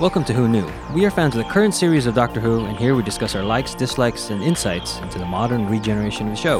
[0.00, 0.68] Welcome to Who Knew.
[0.92, 3.44] We are fans of the current series of Doctor Who, and here we discuss our
[3.44, 6.58] likes, dislikes, and insights into the modern regeneration of the show.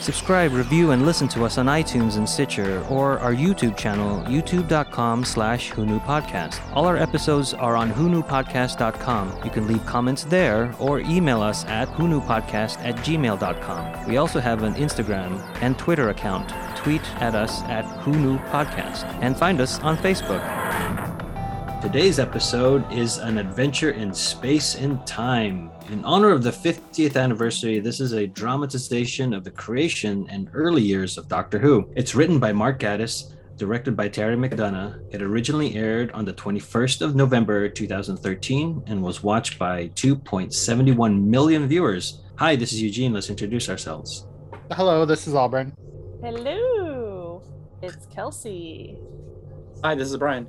[0.00, 5.24] Subscribe, review, and listen to us on iTunes and Stitcher, or our YouTube channel, youtube.com
[5.24, 6.58] slash Podcast.
[6.74, 9.44] All our episodes are on whonewpodcast.com.
[9.44, 14.08] You can leave comments there or email us at whonewpodcast at gmail.com.
[14.08, 16.48] We also have an Instagram and Twitter account.
[16.76, 20.59] Tweet at us at Podcast and find us on Facebook.
[21.80, 25.70] Today's episode is an adventure in space and time.
[25.88, 30.82] In honor of the 50th anniversary, this is a dramatization of the creation and early
[30.82, 31.90] years of Doctor Who.
[31.96, 35.02] It's written by Mark Gatiss, directed by Terry McDonough.
[35.10, 41.66] It originally aired on the 21st of November 2013 and was watched by 2.71 million
[41.66, 42.20] viewers.
[42.36, 43.14] Hi, this is Eugene.
[43.14, 44.26] Let's introduce ourselves.
[44.72, 45.72] Hello, this is Auburn.
[46.22, 47.42] Hello,
[47.80, 48.98] it's Kelsey.
[49.82, 50.46] Hi, this is Brian.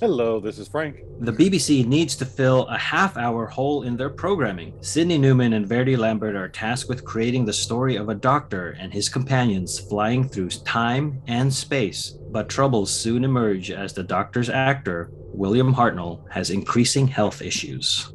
[0.00, 1.02] Hello, this is Frank.
[1.20, 4.74] The BBC needs to fill a half hour hole in their programming.
[4.80, 8.92] Sidney Newman and Verity Lambert are tasked with creating the story of a doctor and
[8.92, 12.10] his companions flying through time and space.
[12.30, 18.12] But troubles soon emerge as the doctor's actor, William Hartnell, has increasing health issues.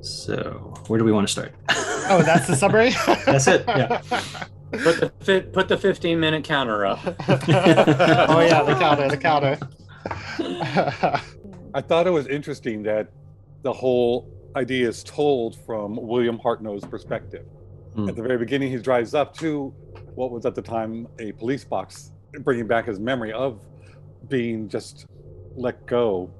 [0.00, 1.54] So, where do we want to start?
[2.08, 2.90] Oh, that's the summary?
[3.24, 3.64] that's it.
[3.68, 4.02] Yeah.
[4.72, 6.98] Put the fi- put the 15 minute counter up.
[7.28, 9.58] oh yeah, the counter, the counter.
[10.10, 13.08] I thought it was interesting that
[13.62, 17.46] the whole idea is told from William Hartnell's perspective.
[17.94, 18.08] Mm.
[18.08, 19.74] At the very beginning, he drives up to
[20.14, 23.60] what was at the time a police box, bringing back his memory of
[24.28, 25.06] being just
[25.56, 26.30] let go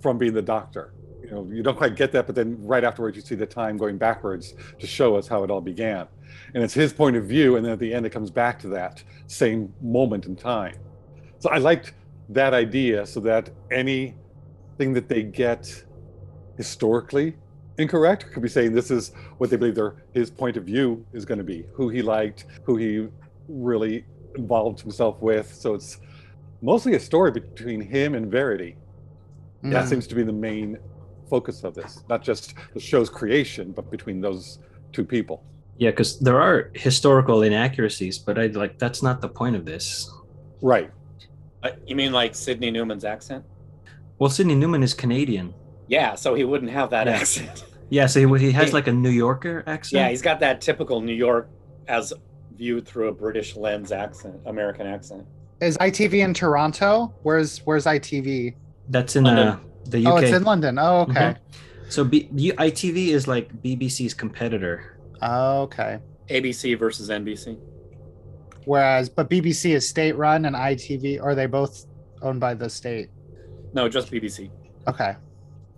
[0.00, 0.92] from being the doctor.
[1.22, 3.76] You know, you don't quite get that, but then right afterwards, you see the time
[3.76, 6.06] going backwards to show us how it all began.
[6.54, 8.68] And it's his point of view, and then at the end, it comes back to
[8.68, 10.76] that same moment in time.
[11.38, 11.94] So I liked
[12.28, 15.84] that idea so that anything that they get
[16.56, 17.36] historically
[17.78, 21.24] incorrect could be saying this is what they believe their his point of view is
[21.24, 23.08] going to be who he liked who he
[23.48, 24.04] really
[24.36, 25.52] involved himself with.
[25.54, 25.98] So it's
[26.62, 28.76] mostly a story between him and verity.
[29.64, 29.72] Mm.
[29.72, 30.78] that seems to be the main
[31.30, 34.58] focus of this not just the show's creation but between those
[34.92, 35.44] two people.
[35.78, 40.10] Yeah because there are historical inaccuracies but i like that's not the point of this.
[40.62, 40.90] Right
[41.66, 43.44] uh, you mean like Sidney Newman's accent?
[44.18, 45.54] Well, Sidney Newman is Canadian.
[45.88, 47.12] Yeah, so he wouldn't have that yeah.
[47.14, 47.64] accent.
[47.88, 50.00] Yeah, so he, he has like a New Yorker accent.
[50.00, 51.48] Yeah, he's got that typical New York
[51.86, 52.12] as
[52.56, 55.24] viewed through a British lens accent, American accent.
[55.60, 57.14] Is ITV in Toronto?
[57.22, 58.54] Where's Where's ITV?
[58.88, 60.12] That's in uh, the UK.
[60.12, 60.78] Oh, it's in London.
[60.78, 61.12] Oh, okay.
[61.12, 61.90] Mm-hmm.
[61.90, 64.98] So B- ITV is like BBC's competitor.
[65.22, 66.00] Oh, okay.
[66.28, 67.58] ABC versus NBC.
[68.66, 71.86] Whereas, but BBC is state run and ITV, are they both
[72.20, 73.10] owned by the state?
[73.72, 74.50] No, just BBC.
[74.88, 75.14] Okay.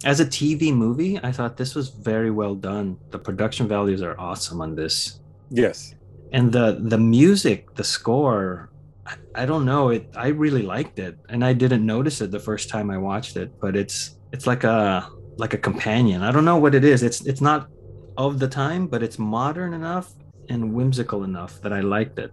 [0.04, 2.96] As a TV movie, I thought this was very well done.
[3.10, 5.20] The production values are awesome on this.
[5.50, 5.94] Yes.
[6.32, 8.70] And the the music, the score,
[9.06, 11.18] I, I don't know, it I really liked it.
[11.28, 14.64] And I didn't notice it the first time I watched it, but it's it's like
[14.64, 16.22] a like a companion.
[16.22, 17.02] I don't know what it is.
[17.02, 17.68] It's it's not
[18.16, 20.14] of the time, but it's modern enough
[20.48, 22.32] and whimsical enough that I liked it.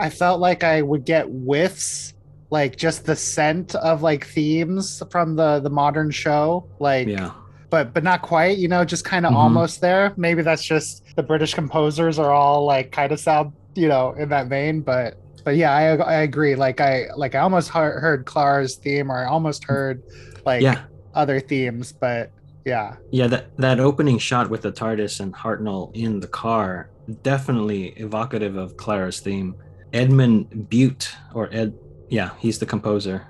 [0.00, 2.14] I felt like I would get whiffs,
[2.50, 7.32] like just the scent of like themes from the the modern show, like yeah.
[7.68, 9.40] But but not quite, you know, just kind of mm-hmm.
[9.40, 10.12] almost there.
[10.16, 14.28] Maybe that's just the British composers are all like kind of sound, you know, in
[14.30, 14.80] that vein.
[14.80, 16.56] But but yeah, I I agree.
[16.56, 20.02] Like I like I almost heard, heard Clara's theme, or I almost heard
[20.44, 20.82] like yeah.
[21.14, 21.92] other themes.
[21.92, 22.32] But
[22.64, 26.90] yeah, yeah, that that opening shot with the TARDIS and Hartnell in the car
[27.22, 29.54] definitely evocative of Clara's theme.
[29.92, 31.74] Edmund Butt, or Ed,
[32.08, 33.26] yeah, he's the composer.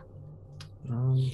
[0.89, 1.31] Um,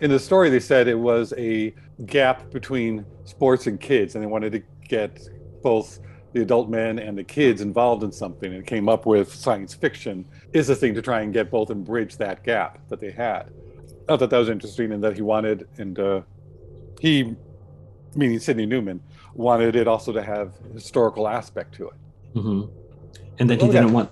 [0.00, 1.74] in the story, they said it was a
[2.06, 5.20] gap between sports and kids, and they wanted to get
[5.62, 6.00] both
[6.32, 10.24] the adult men and the kids involved in something, and came up with science fiction
[10.52, 13.50] is a thing to try and get both and bridge that gap that they had.
[14.08, 16.22] I thought that was interesting, and that he wanted, and uh,
[17.00, 17.36] he,
[18.14, 19.00] meaning Sidney Newman,
[19.34, 21.94] wanted it also to have historical aspect to it.
[22.34, 22.70] Mm-hmm.
[23.38, 24.10] And then he didn't want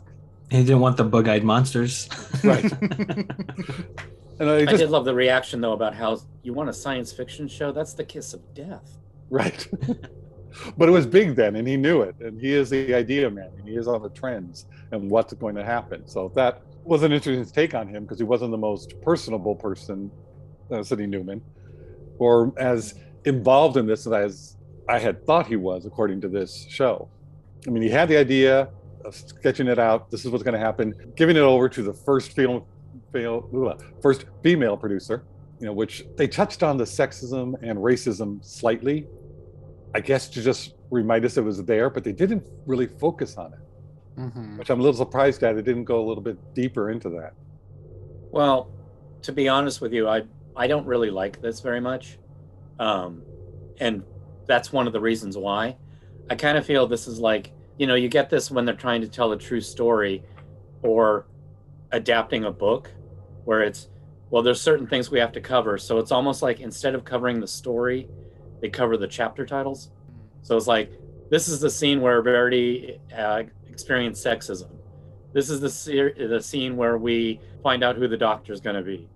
[0.51, 2.09] he didn't want the bug-eyed monsters.
[2.45, 2.73] Right.
[4.39, 7.13] and I, just, I, did love the reaction though about how you want a science
[7.13, 7.73] fiction show.
[7.73, 8.97] That's the kiss of death.
[9.29, 9.67] Right.
[10.79, 12.15] but it was big then, and he knew it.
[12.21, 15.57] And he is the idea man, and he is on the trends and what's going
[15.57, 16.07] to happen.
[16.07, 20.11] So that was an interesting take on him because he wasn't the most personable person,
[20.71, 21.43] uh, Sidney Newman,
[22.19, 22.95] or as
[23.25, 24.57] involved in this as
[24.89, 27.09] I had thought he was, according to this show.
[27.67, 28.69] I mean, he had the idea,
[29.11, 30.11] sketching it out.
[30.11, 30.95] This is what's going to happen.
[31.17, 32.65] Giving it over to the first film
[33.13, 35.25] fail, first female producer,
[35.61, 39.07] you know, which they touched on the sexism and racism slightly,
[39.95, 43.53] I guess to just remind us it was there, but they didn't really focus on
[43.53, 44.59] it, mm-hmm.
[44.59, 45.57] which I'm a little surprised at.
[45.57, 47.35] It didn't go a little bit deeper into that.
[48.31, 48.71] Well,
[49.23, 50.23] to be honest with you, I
[50.57, 52.19] I don't really like this very much,
[52.79, 53.23] um,
[53.79, 54.03] and
[54.47, 55.77] that's one of the reasons why.
[56.31, 59.01] I kind of feel this is like you know you get this when they're trying
[59.01, 60.23] to tell a true story,
[60.83, 61.27] or
[61.93, 62.91] adapting a book,
[63.45, 63.89] where it's
[64.31, 67.41] well there's certain things we have to cover, so it's almost like instead of covering
[67.41, 68.09] the story,
[68.61, 69.91] they cover the chapter titles.
[70.43, 70.93] So it's like
[71.31, 74.71] this is the scene where Verity uh, experienced sexism.
[75.33, 78.77] This is the se- the scene where we find out who the doctor is going
[78.77, 79.09] to be.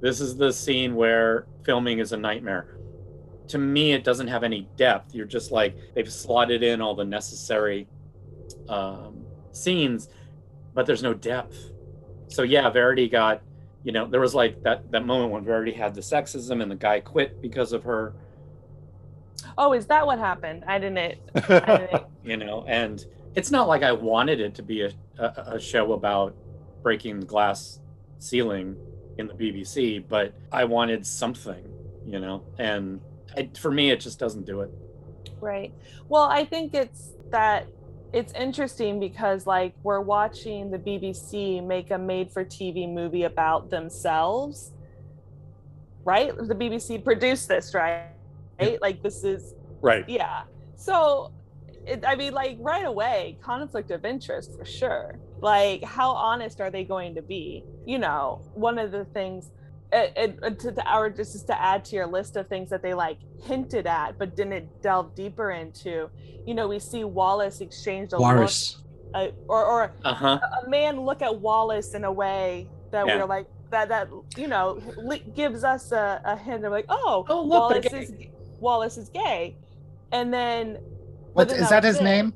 [0.00, 2.78] This is the scene where filming is a nightmare.
[3.48, 5.14] To me, it doesn't have any depth.
[5.14, 7.86] You're just like they've slotted in all the necessary
[8.68, 10.08] um, scenes,
[10.74, 11.70] but there's no depth.
[12.28, 13.42] So yeah, Verity got,
[13.84, 16.76] you know, there was like that that moment when Verity had the sexism and the
[16.76, 18.14] guy quit because of her.
[19.58, 20.64] Oh, is that what happened?
[20.66, 21.18] I didn't.
[21.34, 22.02] I didn't.
[22.24, 23.04] you know, and
[23.34, 26.34] it's not like I wanted it to be a, a, a show about
[26.82, 27.80] breaking the glass
[28.18, 28.76] ceiling
[29.18, 31.64] in the BBC, but I wanted something,
[32.06, 33.00] you know, and
[33.36, 34.70] I, for me, it just doesn't do it.
[35.40, 35.72] Right.
[36.08, 37.66] Well, I think it's that
[38.12, 43.70] it's interesting because like we're watching the BBC make a made for TV movie about
[43.70, 44.72] themselves.
[46.04, 46.36] Right?
[46.36, 48.08] The BBC produced this, right?
[48.60, 48.80] Right?
[48.82, 50.08] Like this is Right.
[50.08, 50.42] Yeah.
[50.76, 51.32] So
[51.86, 55.18] it, I mean like right away conflict of interest for sure.
[55.40, 57.64] Like how honest are they going to be?
[57.84, 59.50] You know, one of the things
[59.92, 62.94] it, it, to the hour just to add to your list of things that they
[62.94, 66.08] like hinted at but didn't delve deeper into
[66.46, 68.78] you know we see wallace exchange a Wallace.
[69.12, 70.38] look, uh, or, or uh-huh.
[70.42, 73.18] a, a, man look at wallace in a way that yeah.
[73.18, 74.80] we're like that that you know
[75.34, 78.12] gives us a, a hint of like oh, oh look, wallace is
[78.60, 79.56] wallace is gay
[80.12, 80.78] and then
[81.34, 82.04] what is that his it.
[82.04, 82.32] name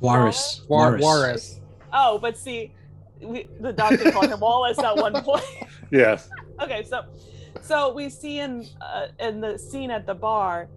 [0.00, 0.62] Wallace.
[0.66, 1.60] Wallace.
[1.92, 2.72] Oh, but see,
[3.20, 5.44] we, the doctor called him Wallace at one point.
[5.90, 6.30] yes
[6.60, 7.04] okay, so
[7.62, 10.68] so we see in uh, in the scene at the bar,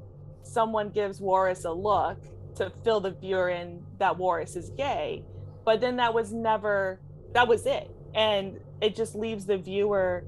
[0.43, 2.17] someone gives Wallace a look
[2.55, 5.23] to fill the viewer in that Wallace is gay,
[5.65, 6.99] but then that was never
[7.33, 10.23] that was it, and it just leaves the viewer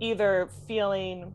[0.00, 1.32] either feeling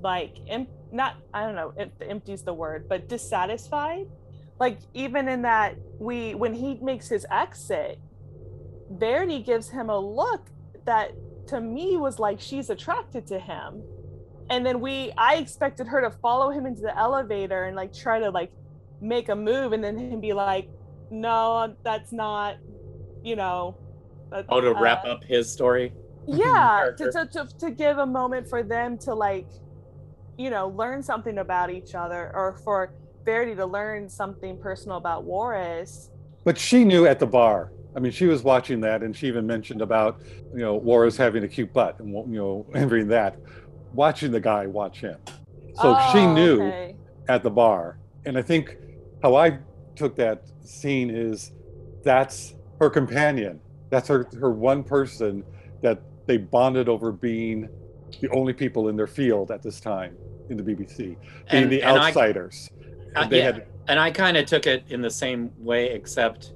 [0.00, 4.06] like em- not I don't know if empty's the word, but dissatisfied.
[4.58, 7.98] Like even in that we when he makes his exit,
[8.90, 10.50] Verity gives him a look
[10.84, 11.12] that
[11.48, 13.82] to me was like she's attracted to him.
[14.50, 18.18] And then we i expected her to follow him into the elevator and like try
[18.18, 18.52] to like
[19.00, 20.68] make a move and then him be like
[21.10, 22.56] no that's not
[23.22, 23.76] you know
[24.48, 25.92] oh to uh, wrap up his story?
[26.24, 29.48] Yeah to, to, to, to give a moment for them to like
[30.38, 35.24] you know learn something about each other or for verity to learn something personal about
[35.24, 36.10] Wallace.
[36.44, 39.46] but she knew at the bar I mean, she was watching that, and she even
[39.46, 40.20] mentioned about,
[40.52, 43.38] you know, Laura's having a cute butt, and you know, envying that.
[43.92, 45.18] Watching the guy watch him,
[45.74, 46.96] so oh, she knew okay.
[47.28, 47.98] at the bar.
[48.24, 48.78] And I think
[49.22, 49.58] how I
[49.96, 51.52] took that scene is
[52.02, 53.60] that's her companion.
[53.90, 55.44] That's her her one person
[55.82, 57.68] that they bonded over being
[58.20, 60.16] the only people in their field at this time
[60.48, 61.18] in the BBC, being
[61.50, 62.70] and, the and outsiders.
[63.14, 65.90] I, and they yeah, had, and I kind of took it in the same way,
[65.90, 66.52] except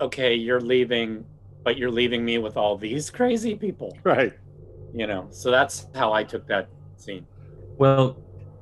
[0.00, 1.24] okay, you're leaving,
[1.64, 3.96] but you're leaving me with all these crazy people.
[4.04, 4.32] Right.
[4.94, 7.26] You know, so that's how I took that scene.
[7.76, 8.16] Well,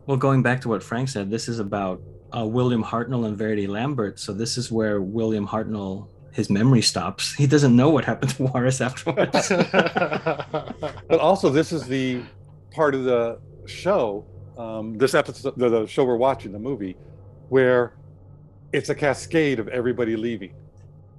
[0.07, 2.01] well, going back to what Frank said, this is about
[2.37, 4.19] uh, William Hartnell and Verity Lambert.
[4.19, 7.33] So this is where William Hartnell his memory stops.
[7.33, 9.49] He doesn't know what happened to Wallace afterwards.
[9.49, 12.23] but also, this is the
[12.71, 14.27] part of the show,
[14.59, 16.95] um, this episode, the, the show we're watching, the movie,
[17.49, 17.95] where
[18.75, 20.55] it's a cascade of everybody leaving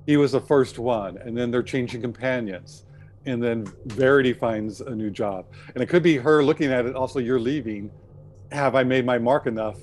[0.08, 2.86] he was the first one, and then they're changing companions,
[3.26, 5.46] and then Verity finds a new job,
[5.76, 6.96] and it could be her looking at it.
[6.96, 7.92] Also, you're leaving.
[8.54, 9.78] Have I made my mark enough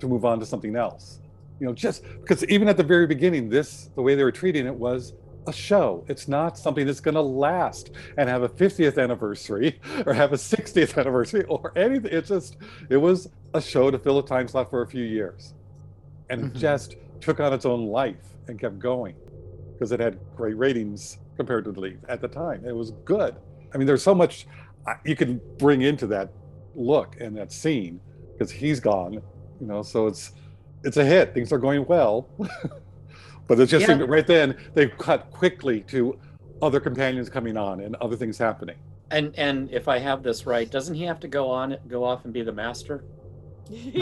[0.00, 1.20] to move on to something else?
[1.60, 4.66] You know, just because even at the very beginning, this the way they were treating
[4.66, 5.14] it was
[5.46, 6.04] a show.
[6.08, 10.36] It's not something that's going to last and have a 50th anniversary or have a
[10.36, 12.12] 60th anniversary or anything.
[12.12, 12.56] It's just,
[12.90, 15.54] it was a show to fill a time slot for a few years.
[16.28, 16.56] And mm-hmm.
[16.56, 19.14] it just took on its own life and kept going
[19.78, 22.64] because it had great ratings compared to the league at the time.
[22.64, 23.36] It was good.
[23.72, 24.46] I mean, there's so much
[24.86, 26.32] uh, you can bring into that
[26.74, 28.00] look and that scene
[28.32, 29.82] because he's gone, you know.
[29.82, 30.32] So it's
[30.82, 31.34] it's a hit.
[31.34, 32.28] Things are going well,
[33.46, 34.02] but it's just yeah.
[34.06, 36.18] right then they cut quickly to
[36.60, 38.76] other companions coming on and other things happening.
[39.10, 42.24] And and if I have this right, doesn't he have to go on go off
[42.24, 43.04] and be the master?
[43.68, 43.92] He's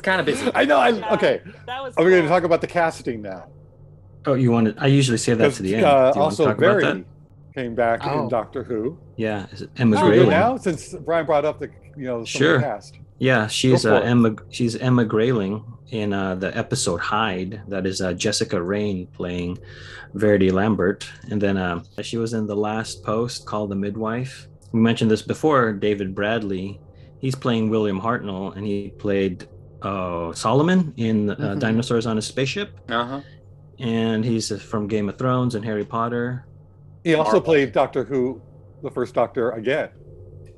[0.00, 0.50] kind of busy.
[0.54, 0.78] I know.
[0.78, 1.14] I, Yeah.
[1.14, 1.42] okay.
[1.66, 3.46] that was Are we going to talk about the casting now?
[4.26, 4.76] Oh, you wanted?
[4.78, 5.84] I usually say that to the end.
[5.84, 6.82] Uh, you want to also, talk about that?
[6.82, 7.04] Verity
[7.54, 8.22] came back Oh.
[8.22, 8.98] in Doctor Who.
[9.16, 10.30] Yeah, is it Emma Should we Grayling.
[10.30, 12.56] now, since Brian brought up the you know Sure.
[12.56, 12.98] of the cast.
[13.18, 14.00] Yeah, she's Go uh.
[14.00, 14.34] Emma.
[14.50, 17.60] She's Emma Grayling in uh, the episode Hide.
[17.68, 19.58] That is uh, Jessica Raine playing
[20.14, 24.48] Verity Lambert, and then um, she was in the last post called The Midwife.
[24.72, 25.72] We mentioned this before.
[25.72, 26.80] David Bradley,
[27.18, 29.46] he's playing William Hartnell, and he played
[29.82, 31.58] uh, Solomon in uh, Mhm.
[31.60, 33.20] Dinosaurs on a Spaceship, Uh-huh.
[33.78, 36.46] And he's uh, from Game of Thrones and Harry Potter.
[37.04, 37.40] He also Marvel.
[37.42, 38.40] played Doctor Who,
[38.82, 39.90] the first Doctor again.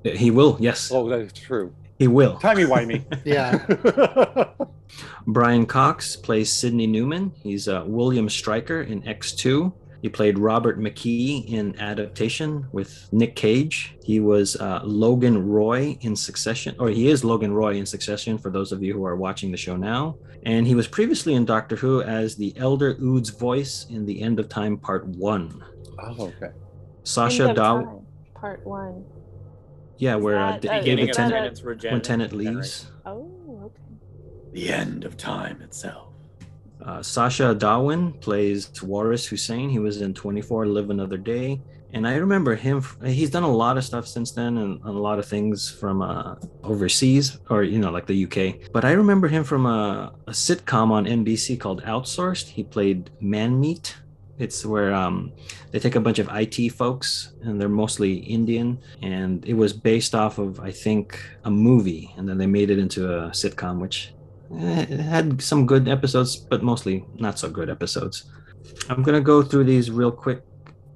[0.05, 1.75] He will, yes, Oh, that is true.
[1.99, 2.37] he will.
[2.39, 3.05] Timey wimey.
[3.25, 4.53] yeah.
[5.27, 7.33] Brian Cox plays Sidney Newman.
[7.43, 9.73] He's uh, William Stryker in X2.
[10.05, 13.97] He played Robert McKee in Adaptation with Nick Cage.
[14.05, 18.51] He was uh, Logan Roy in Succession, or he is Logan Roy in Succession for
[18.51, 20.17] those of you who are watching the show now.
[20.43, 24.39] And he was previously in Doctor Who as the Elder Ood's voice in The End
[24.39, 25.65] of Time Part 1.
[26.01, 26.53] oh, okay.
[27.05, 28.03] Sasha End Dow.
[28.35, 29.07] Part one.
[29.97, 32.57] Yeah, where uh, that, D- uh, David Tennant, a- Tennant's when Tennant Regeneration.
[32.57, 32.87] leaves.
[33.07, 33.31] Oh,
[33.65, 34.53] okay.
[34.53, 36.09] The end of time itself.
[36.85, 39.71] Uh, Sacha Dhawan plays Waris Hussein.
[39.71, 41.61] He was in 24 Live Another Day.
[41.95, 45.01] And I remember him, he's done a lot of stuff since then and, and a
[45.01, 48.73] lot of things from uh, overseas or, you know, like the UK.
[48.73, 52.49] But I remember him from a, a sitcom on NBC called Outsourced.
[52.49, 53.95] He played Manmeet.
[54.41, 55.33] It's where um,
[55.71, 58.81] they take a bunch of IT folks and they're mostly Indian.
[59.01, 62.13] And it was based off of, I think, a movie.
[62.17, 64.13] And then they made it into a sitcom, which
[64.51, 68.25] it had some good episodes, but mostly not so good episodes.
[68.89, 70.43] I'm to go through these real quick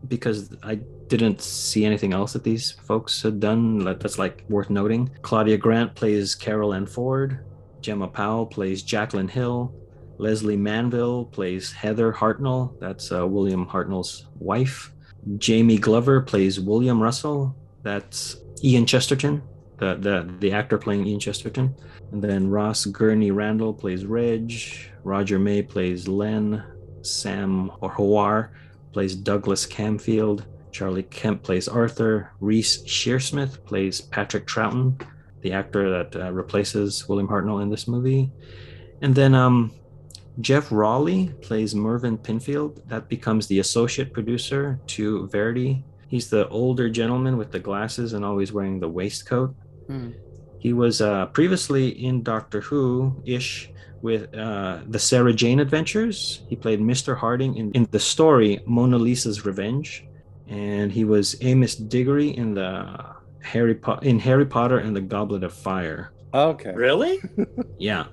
[0.06, 0.76] because I
[1.08, 5.10] didn't see anything else that these folks had done that's like worth noting.
[5.22, 7.44] Claudia Grant plays Carole Ann Ford.
[7.80, 9.74] Jemma Powell plays Jacqueline Hill.
[10.18, 12.78] Lesley Manville plays Heather Hartnell.
[12.80, 14.92] That's uh, William Hartnell's wife.
[15.36, 17.54] Jamie Glover plays William Russell.
[17.82, 19.42] That's Ian Chesterton,
[19.78, 21.74] the, the, the actor playing Ian Chesterton.
[22.12, 24.52] And then Ross Gurney Randall plays Reg.
[25.04, 26.62] Roger May plays Len.
[27.02, 28.52] Sam Hoare
[28.92, 30.44] plays Douglas Camfield.
[30.72, 32.32] Charlie Kemp plays Arthur.
[32.40, 35.00] Reece Shearsmith plays Patrick Troughton,
[35.40, 38.30] the actor that uh, replaces William Hartnell in this movie.
[39.00, 39.72] And then um,
[40.40, 42.86] Jeff Rawle plays Mervyn Pinfield.
[42.88, 45.84] That becomes the associate producer to Verity.
[46.08, 49.54] He's the older gentleman with the glasses and always wearing the waistcoat.
[49.88, 50.10] Hmm.
[50.60, 53.70] He was uh, previously in Doctor Who ish
[54.02, 56.42] with uh, the Sarah Jane Adventures.
[56.48, 57.16] He played Mr.
[57.16, 60.06] Harding in, in the story Mona Lisa's Revenge,
[60.48, 62.96] and he was Amos Diggory in the
[63.42, 66.12] Harry po- in Harry Potter and the Goblet of Fire.
[66.34, 66.72] Okay.
[66.74, 67.18] Really?
[67.78, 68.06] Yeah,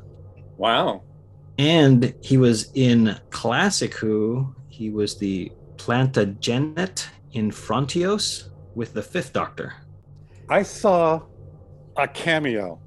[0.58, 1.01] Wow.
[1.58, 4.53] and he was in Classic Who.
[4.70, 9.74] He was the Plantagenet in Frontios with the Fifth Doctor.
[10.50, 11.24] I saw
[11.97, 12.79] a cameo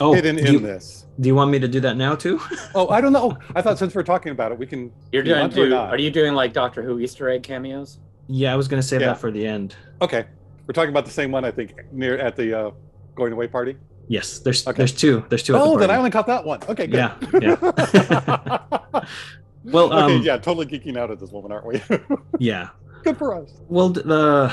[0.00, 1.06] Oh, hidden do in you, this.
[1.20, 2.40] do you want me to do that now too?
[2.74, 3.36] Oh, I don't know.
[3.54, 4.90] I thought since we're talking about it, we can.
[5.12, 7.98] You're doing want to or do, are you doing like Doctor Who Easter egg cameos?
[8.28, 9.08] yeah, I was gonna save Yeah.
[9.08, 9.76] that for the end.
[10.00, 10.24] Okay,
[10.66, 11.44] we're talking about the same one.
[11.44, 12.70] I think near at the uh,
[13.14, 13.76] going away party.
[14.08, 14.78] Yes, there's Okay.
[14.78, 15.24] there's two.
[15.28, 15.54] There's two.
[15.54, 16.60] at the Oh, then I only caught that one.
[16.68, 16.96] Okay, good.
[16.96, 17.56] Yeah, yeah.
[19.64, 21.82] Well, okay, um, yeah, totally geeking out at this moment, aren't we?
[22.38, 22.68] yeah.
[23.04, 23.52] good for us.
[23.68, 24.52] Well, the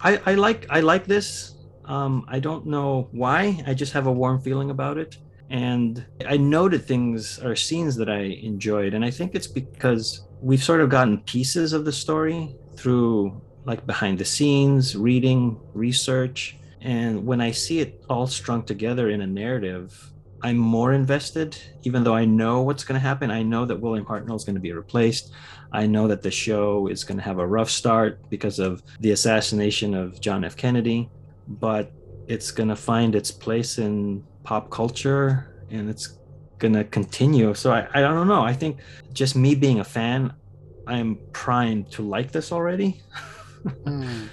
[0.00, 1.54] I I like I like this.
[1.92, 3.62] Um, I don't know why.
[3.66, 5.18] I just have a warm feeling about it,
[5.50, 10.64] and I noted things or scenes that I enjoyed, and I think it's because we've
[10.64, 17.26] sort of gotten pieces of the story through like behind the scenes, reading, research, and
[17.26, 20.08] when I see it all strung together in a narrative.
[20.44, 23.30] I'm more invested, even though I know what's going to happen.
[23.30, 25.30] I know that William Hartnell is going to be replaced.
[25.72, 29.12] I know that the show is going to have a rough start because of the
[29.12, 30.56] assassination of John F.
[30.56, 31.08] Kennedy,
[31.46, 31.92] but
[32.26, 36.18] it's going to find its place in pop culture and it's
[36.58, 37.54] going to continue.
[37.54, 38.42] So I, I don't know.
[38.42, 38.78] I think
[39.12, 40.32] just me being a fan,
[40.86, 43.00] I'm primed to like this already.
[43.84, 44.24] Hmm.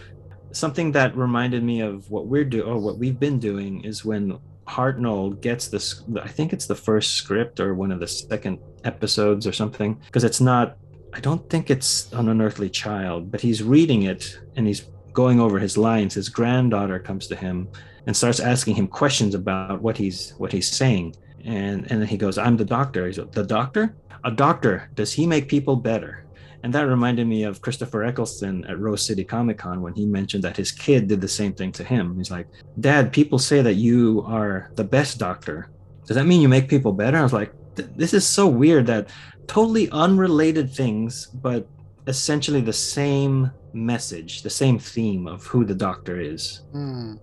[0.53, 4.39] Something that reminded me of what we're doing or what we've been doing is when
[4.67, 9.45] Hartnell gets this, I think it's the first script or one of the second episodes
[9.45, 10.79] or something, because it's not
[11.13, 14.85] I don't think it's an unearthly child, but he's reading it and he's
[15.21, 16.13] going over his lines.
[16.13, 17.67] His granddaughter comes to him
[18.05, 21.07] and starts asking him questions about what he's what he's saying.
[21.43, 23.01] And and then he goes, I'm the doctor.
[23.07, 23.83] He's the doctor?
[24.23, 26.11] A doctor, does he make people better?
[26.63, 30.43] And that reminded me of Christopher Eccleston at Rose City Comic Con when he mentioned
[30.43, 32.17] that his kid did the same thing to him.
[32.17, 32.47] He's like,
[32.79, 35.69] Dad, people say that you are the best doctor.
[36.05, 37.17] Does that mean you make people better?
[37.17, 39.07] I was like, this is so weird that
[39.47, 41.61] totally unrelated things, but
[42.07, 46.61] essentially the same message, the same theme of who the doctor is.
[46.73, 47.19] Mm.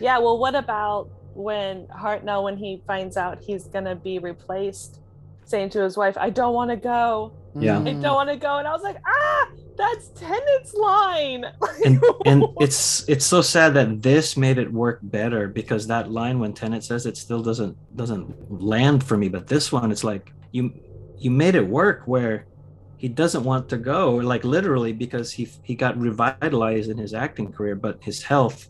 [0.00, 5.00] Yeah, well, what about when Hartnell, when he finds out he's gonna be replaced,
[5.44, 7.32] saying to his wife, "I don't want to go.
[7.58, 7.80] Yeah.
[7.80, 11.44] I don't want to go," and I was like, "Ah, that's Tennant's line."
[11.84, 16.38] and and it's it's so sad that this made it work better because that line
[16.38, 20.32] when Tennant says it still doesn't doesn't land for me, but this one it's like
[20.52, 20.72] you
[21.18, 22.46] you made it work where
[23.00, 27.52] he doesn't want to go like literally because he he got revitalized in his acting
[27.52, 28.68] career but his health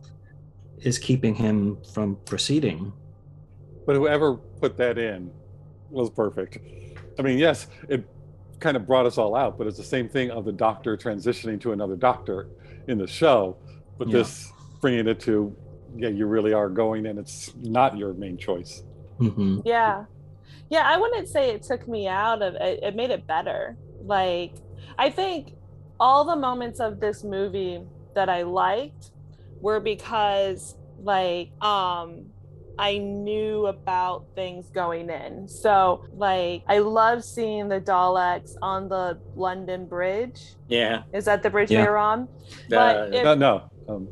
[0.83, 2.95] is keeping him from proceeding
[3.87, 5.35] But whoever put that in
[5.89, 6.59] was perfect.
[7.19, 8.05] I mean, yes, it
[8.61, 11.61] kind of brought us all out, but it's the same thing of the doctor transitioning
[11.63, 12.49] to another doctor
[12.89, 13.61] in the show.
[13.99, 14.13] But Yeah.
[14.13, 15.57] this bringing it to,
[15.95, 18.83] yeah, you really are going, and it's not your main choice.
[19.19, 20.05] hmm yeah
[20.71, 24.55] yeah i wouldn't say it took me out of it it made it better like
[24.99, 25.53] i think
[25.99, 27.81] all the moments of this movie
[28.15, 29.11] that i liked
[29.61, 32.27] were because like um
[32.79, 39.19] i knew about things going in so like i love seeing the daleks on the
[39.35, 41.03] london bridge Yeah.
[41.13, 41.85] is that the bridge Yeah.
[41.85, 42.29] they were on
[42.73, 43.63] Uh, if- No, no.
[43.89, 44.09] Um,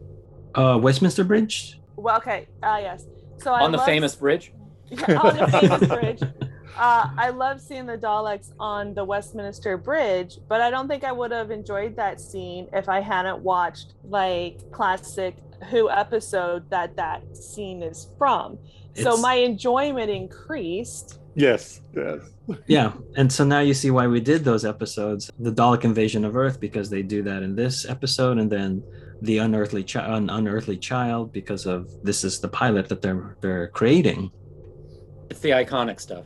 [0.55, 3.05] uh westminster bridge well okay uh yes
[3.41, 4.53] so I on the love famous bridge.
[4.91, 6.23] Yeah, on the famous bridge.
[6.79, 11.13] Uh, I love seeing the Daleks on the Westminster Bridge, but I don't think I
[11.13, 15.35] would have enjoyed that scene if I hadn't watched like classic
[15.71, 18.59] Who episode that that scene is from.
[18.95, 21.19] so my enjoyment increased.
[21.35, 22.21] yes, yes.
[22.67, 26.35] yeah and so now you see why we did those episodes the dalek invasion of
[26.35, 28.83] earth because they do that in this episode and then
[29.21, 33.69] the unearthly child un- unearthly child because of this is the pilot that they're they're
[33.69, 34.31] creating
[35.31, 36.25] It's the iconic stuff.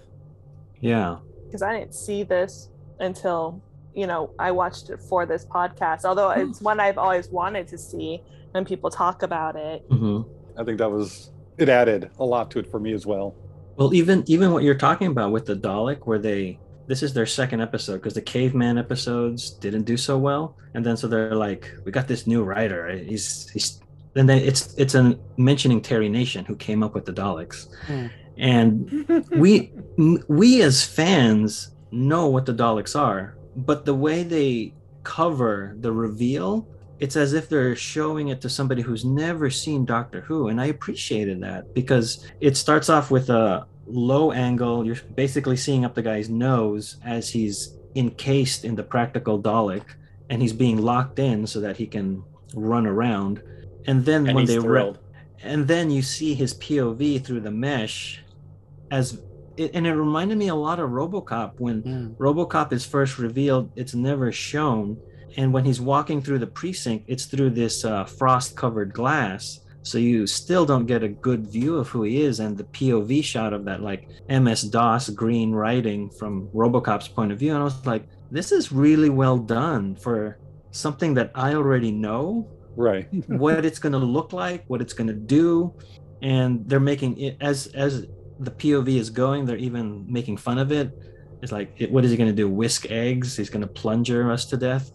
[0.83, 1.17] Yeah
[1.47, 2.69] because I didn't see this
[3.01, 3.63] until
[3.95, 6.05] you know I watched it for this podcast.
[6.05, 9.83] Although it's one I've always wanted to see when people talk about it.
[9.91, 10.23] hmm
[10.59, 13.35] I think that was, it added a lot to it for me as well.
[13.77, 17.27] Well, even even what you're talking about with the Dalek, where they this is their
[17.27, 21.71] second episode because the caveman episodes didn't do so well, and then so they're like,
[21.85, 22.91] we got this new writer.
[22.97, 23.81] He's he's
[24.15, 28.07] then they, it's it's a mentioning Terry Nation who came up with the Daleks, Hmm.
[28.37, 34.75] And we m- we as fans know what the Daleks are, but the way they
[35.05, 36.67] cover the reveal,
[37.01, 40.67] it's as if they're showing it to somebody who's never seen Doctor Who, and I
[40.67, 44.87] appreciated that because it starts off with a low angle.
[44.87, 49.85] You're basically seeing up the guy's nose as he's encased in the practical Dalek,
[50.31, 52.23] and he's being locked in so that he can
[52.55, 53.43] run around.
[53.87, 54.95] And then and when they re-
[55.43, 58.22] and then you see his POV through the mesh
[58.93, 59.21] as
[59.57, 62.17] it, and it reminded me a lot of RoboCop when Mm.
[62.17, 64.97] RoboCop is first revealed it's never shown.
[65.37, 69.61] And when he's walking through the precinct it's through this uh, frost covered glass.
[69.83, 73.25] So you still don't get a good view of who he is and the POV
[73.25, 77.53] shot of that like MS DOS green writing from RoboCop's point of view.
[77.53, 80.39] And I was like this is really well done for
[80.71, 82.49] something that I already know.
[82.77, 83.07] Right.
[83.27, 85.75] what it's going to look like, what it's going to do,
[86.23, 88.07] and they're making it as as
[88.41, 89.45] the POV is going.
[89.45, 90.97] They're even making fun of it.
[91.43, 92.49] It's like, it, what is he going to do?
[92.49, 93.37] Whisk eggs?
[93.37, 94.93] He's going to plunger us to death.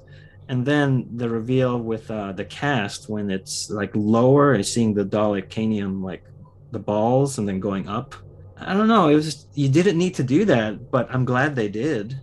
[0.50, 5.04] And then the reveal with uh, the cast when it's like lower and seeing the
[5.04, 6.23] Dalekanium like
[6.71, 8.15] the balls and then going up.
[8.60, 9.10] I don't know.
[9.10, 12.19] It was just, you didn't need to do that, but I'm glad they did.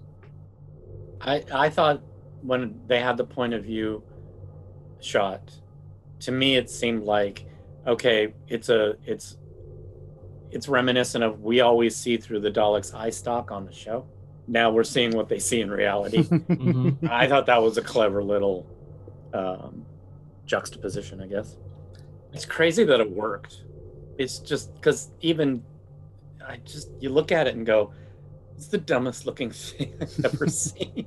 [1.20, 2.02] I I thought
[2.42, 4.02] when they had the point of view
[5.00, 5.52] shot,
[6.20, 7.46] to me it seemed like
[7.86, 9.36] okay, it's a it's
[10.54, 14.06] it's reminiscent of we always see through the Daleks' eye stalk on the show.
[14.46, 16.22] Now we're seeing what they see in reality.
[16.24, 17.10] Mhm.
[17.10, 18.64] I thought that was a clever little
[19.32, 19.84] um,
[20.46, 21.56] juxtaposition, I guess.
[22.32, 23.64] It's crazy that it worked.
[24.16, 25.62] It's just because even
[26.46, 27.92] I just you look at it and go,
[28.56, 31.06] it's the dumbest looking thing I've ever seen.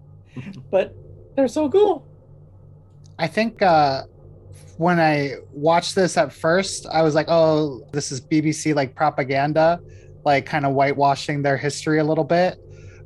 [0.70, 0.94] but
[1.34, 2.06] they're so cool.
[3.18, 4.02] I think uh,
[4.78, 9.80] when I watched this at first, I was like, oh, this is BBC like propaganda,
[10.24, 12.58] like kind of whitewashing their history a little bit.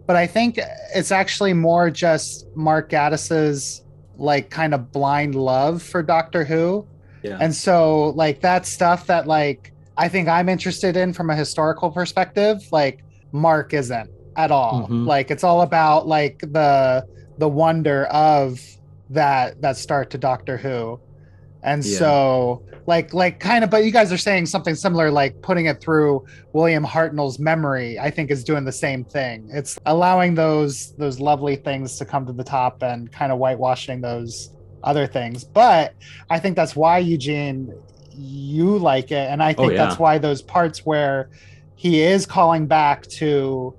[0.07, 0.59] But I think
[0.95, 3.85] it's actually more just Mark Gatiss's
[4.17, 6.87] like kind of blind love for Doctor Who.
[7.23, 7.39] Yeah.
[7.41, 11.91] And so like that stuff that like I think I'm interested in from a historical
[11.91, 14.11] perspective, like Mark isn't.
[14.37, 14.87] at all.
[14.89, 15.07] Mhm.
[15.07, 17.05] Like it's all about like the
[17.39, 18.61] the wonder of
[19.11, 20.99] that that start to Doctor Who.
[21.63, 21.99] And Yeah.
[21.99, 25.81] so like like kind of but you guys are saying something similar like putting it
[25.81, 29.49] through William Hartnell's memory I think is doing the same thing.
[29.53, 34.01] It's allowing those those lovely things to come to the top and kind of whitewashing
[34.01, 34.51] those
[34.83, 35.45] other things.
[35.45, 35.95] But
[36.31, 37.73] I think that's why Eugene
[38.13, 39.87] you like it and I think Oh, yeah.
[39.87, 41.31] that's why those parts where
[41.77, 43.75] he is calling back to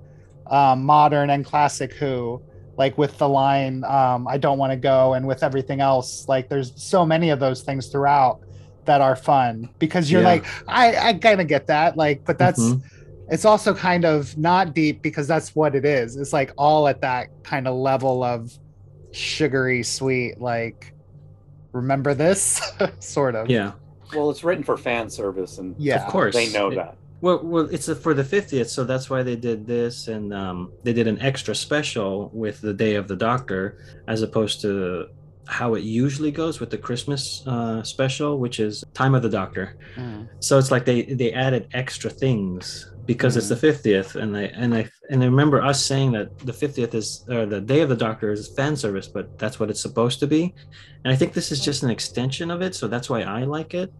[0.48, 2.42] um, modern and classic Who,
[2.82, 6.26] like with the line um, "I don't want to go" and with everything else.
[6.28, 8.40] Like there's so many of those things throughout
[8.86, 10.34] that are fun because you're Yeah.
[10.34, 12.82] like, I I kind of get that, like, but that's Mhm.
[13.30, 16.16] it's also kind of not deep because that's what it is.
[16.16, 18.52] It's like all at that kind of level of
[19.12, 20.92] sugary sweet, like
[21.72, 22.60] remember this
[22.98, 23.48] sort of.
[23.48, 23.72] Yeah.
[24.14, 26.04] Well, it's written for fan service, and Yeah.
[26.04, 26.34] Of course.
[26.34, 26.96] they know It- that.
[27.22, 30.92] Well, well, it's for the 50th, so that's why they did this, and um, they
[30.92, 35.06] did an extra special with the Day of the Doctor, as opposed to
[35.46, 39.76] how it usually goes with the Christmas uh, special, which is Time of the Doctor.
[39.94, 40.28] Mm.
[40.40, 44.74] So it's like they they added extra things because it's the 50th, and I and
[44.74, 47.96] I and I remember us saying that the 50th is or the Day of the
[47.96, 50.54] Doctor is fan service, but that's what it's supposed to be,
[51.04, 53.74] and I think this is just an extension of it, so that's why I like
[53.74, 53.92] it.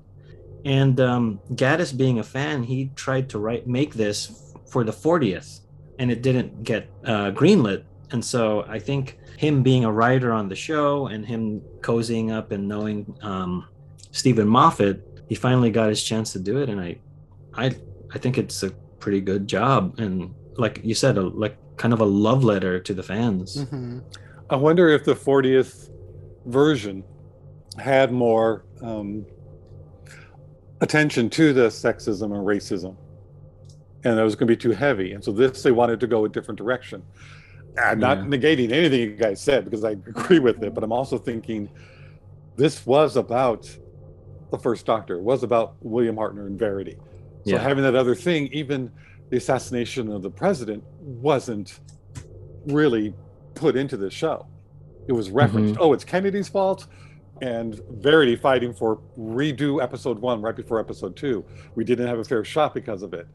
[0.65, 5.61] And um, Gatiss, being a fan, he tried to write make this for the 40th,
[5.99, 7.85] and it didn't get uh, greenlit.
[8.13, 12.53] And so I think him being a writer on the show and him cozying up
[12.53, 13.67] and knowing um,
[14.13, 16.99] Steven Moffat, he finally got his chance to do it, and I,
[17.55, 17.75] I,
[18.15, 18.71] I think it's a
[19.01, 19.99] pretty good job.
[19.99, 23.57] And like you said, a, like kind of a love letter to the fans.
[23.57, 24.03] Mhm.
[24.51, 25.89] I wonder if the 40th
[26.45, 27.03] version
[27.79, 29.25] had more um,
[30.83, 32.97] attention to the sexism and racism,
[34.05, 35.13] and that was going to be too heavy.
[35.13, 37.03] And so this, they wanted to go a different direction.
[37.79, 38.25] I'm not Yeah.
[38.25, 41.71] negating anything you guys said because I agree with it, but I'm also thinking
[42.57, 43.75] this was about
[44.51, 45.15] the first Doctor.
[45.17, 46.97] It was about William Hartnell and Verity.
[47.45, 47.59] So Yeah.
[47.59, 48.91] having that other thing, even
[49.31, 51.81] the assassination of the president, wasn't
[52.67, 53.15] really
[53.55, 54.47] put into the show.
[55.07, 55.75] It was referenced.
[55.75, 55.83] Mm-hmm.
[55.83, 56.87] Oh, it's Kennedy's fault,
[57.43, 61.45] and Verity fighting for redo episode one right before episode two.
[61.75, 63.27] We didn't have a fair shot because of it.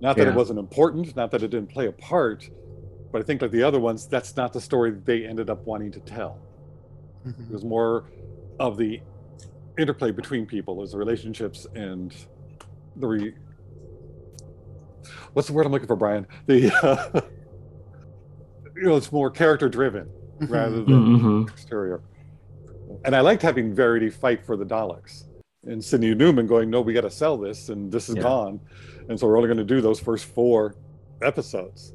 [0.00, 0.32] Not that Yeah.
[0.32, 2.48] it wasn't important, not that it didn't play a part,
[3.12, 5.92] but I think like the other ones, that's not the story they ended up wanting
[5.92, 6.38] to tell.
[7.26, 7.50] It Mhm.
[7.50, 8.04] was more
[8.58, 9.00] of the
[9.78, 12.14] interplay between people, as the relationships and
[12.96, 13.34] the re...
[15.34, 16.26] what's the word I'm looking for, Brian?
[16.46, 17.20] The uh,
[18.76, 20.08] you know, it's more character driven
[20.40, 20.50] Mhm.
[20.50, 21.50] rather than Mhm.
[21.50, 22.00] exterior.
[23.06, 25.24] And I liked having Verity fight for the Daleks
[25.66, 28.22] and Sidney Newman going, "No, we got to sell this, and this is Yeah.
[28.22, 28.60] gone,
[29.08, 30.74] and so we're only going to do those first four
[31.22, 31.94] episodes."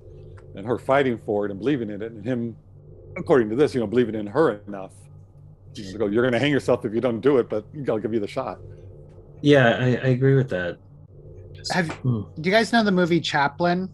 [0.55, 2.55] And her fighting for it and believing in it, and him,
[3.17, 4.91] according to this, you know, believing in her enough.
[5.75, 7.63] You know, to go, you're going to hang yourself if you don't do it, but
[7.87, 8.59] I'll give you the shot.
[9.41, 10.77] Yeah, I, I agree with that.
[11.71, 12.23] Have Hmm.
[12.39, 13.89] do you guys know the movie Chaplin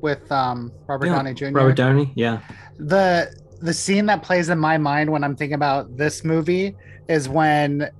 [0.00, 1.50] with um, Robert Yeah, Downey Jr.?
[1.52, 2.40] Robert Downey, yeah.
[2.78, 6.74] the the scene that plays in my mind when I'm thinking about this movie
[7.08, 7.90] is when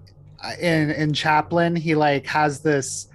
[0.43, 3.09] uh, in in Chaplin he like has this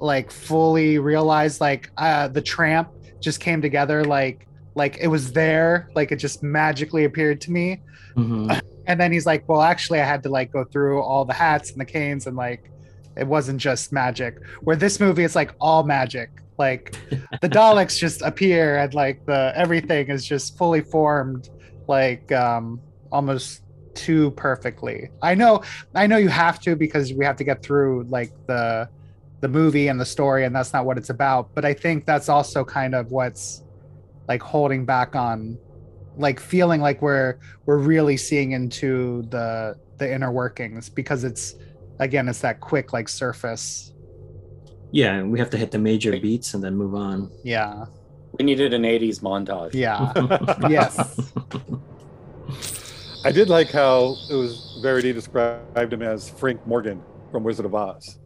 [0.00, 2.88] like fully realized like uh the tramp
[3.20, 7.80] just came together like like it was there like it just magically appeared to me.
[8.16, 8.60] Mhm.
[8.86, 11.70] and then he's like well actually I had to like go through all the hats
[11.70, 12.70] and the canes and like
[13.16, 14.38] it wasn't just magic.
[14.60, 16.30] Where this movie is like all magic.
[16.58, 16.96] Like
[17.40, 21.48] the daleks just appear and like the everything is just fully formed
[21.88, 22.80] like um
[23.12, 23.62] almost
[23.94, 25.08] too perfectly.
[25.22, 25.62] I know
[25.94, 28.88] i know you have to because we have to get through like the
[29.40, 32.30] the movie and the story and that's not what it's about but i think that's
[32.30, 33.62] also kind of what's
[34.28, 35.58] like holding back on
[36.16, 41.54] like feeling like we're we're really seeing into the the inner workings because it's
[41.98, 43.92] again it's that quick like surface.
[44.92, 47.30] Yeah, we have to hit the major beats and then move on.
[47.44, 47.84] yeah
[48.38, 49.74] We needed an 80s montage.
[49.74, 50.12] yeah
[50.68, 51.32] yes
[53.24, 57.74] I did like how it was Verity described him as Frank Morgan from Wizard of
[57.74, 58.18] Oz.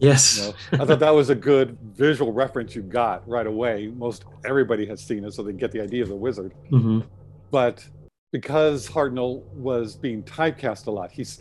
[0.00, 0.38] Yes.
[0.38, 0.44] You
[0.78, 3.88] know, I thought that was a good visual reference you got right away.
[3.88, 6.54] Most everybody has seen it, so they get the idea of the wizard.
[6.70, 7.00] hmm
[7.50, 7.86] But
[8.32, 11.40] because Hartnell was being typecast a lot, he's,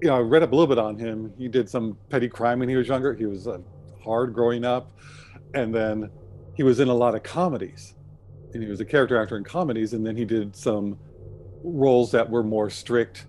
[0.00, 1.32] you know, I read up a little bit on him.
[1.36, 3.14] He did some petty crime when he was younger.
[3.14, 3.58] He was uh,
[4.02, 4.90] hard growing up,
[5.54, 6.08] and then
[6.58, 7.94] he was in a lot of comedies,
[8.52, 9.92] and he was a character actor in comedies.
[9.92, 10.98] And then he did some
[11.62, 13.26] roles that were more strict,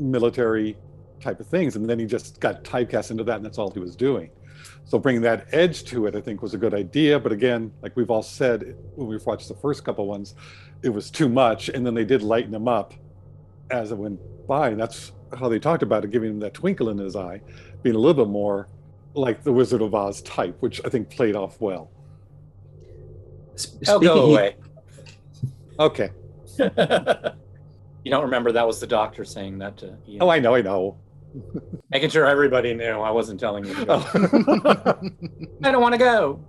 [0.00, 0.76] military
[1.20, 1.76] type of things.
[1.76, 4.30] And then he just got typecast into that, and that's all he was doing.
[4.84, 7.20] So bringing that edge to it, I think, was a good idea.
[7.20, 10.34] But again, like we've all said when we've watched the first couple ones,
[10.82, 12.94] it was too much, and then they did lighten him up
[13.70, 14.18] as it went
[14.48, 17.40] by, and that's how they talked about it, giving him that twinkle in his eye,
[17.84, 18.66] being a little bit more
[19.14, 21.92] like the Wizard of Oz type, which I think played off well.
[23.88, 24.56] Oh, go away.
[25.76, 26.10] Okay.
[26.60, 30.22] you don't remember that was the doctor saying that to Ian.
[30.22, 30.98] Oh, I know, I know.
[31.90, 33.74] Making sure everybody knew I wasn't telling you.
[33.88, 34.08] Oh.
[35.64, 36.44] I don't want to go.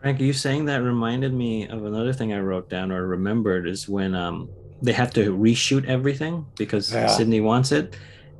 [0.00, 3.88] Frank, you saying that reminded me of another thing I wrote down or remembered is
[3.90, 4.48] when um
[4.80, 7.08] they have to reshoot everything because yeah.
[7.08, 7.96] Sidney wants it,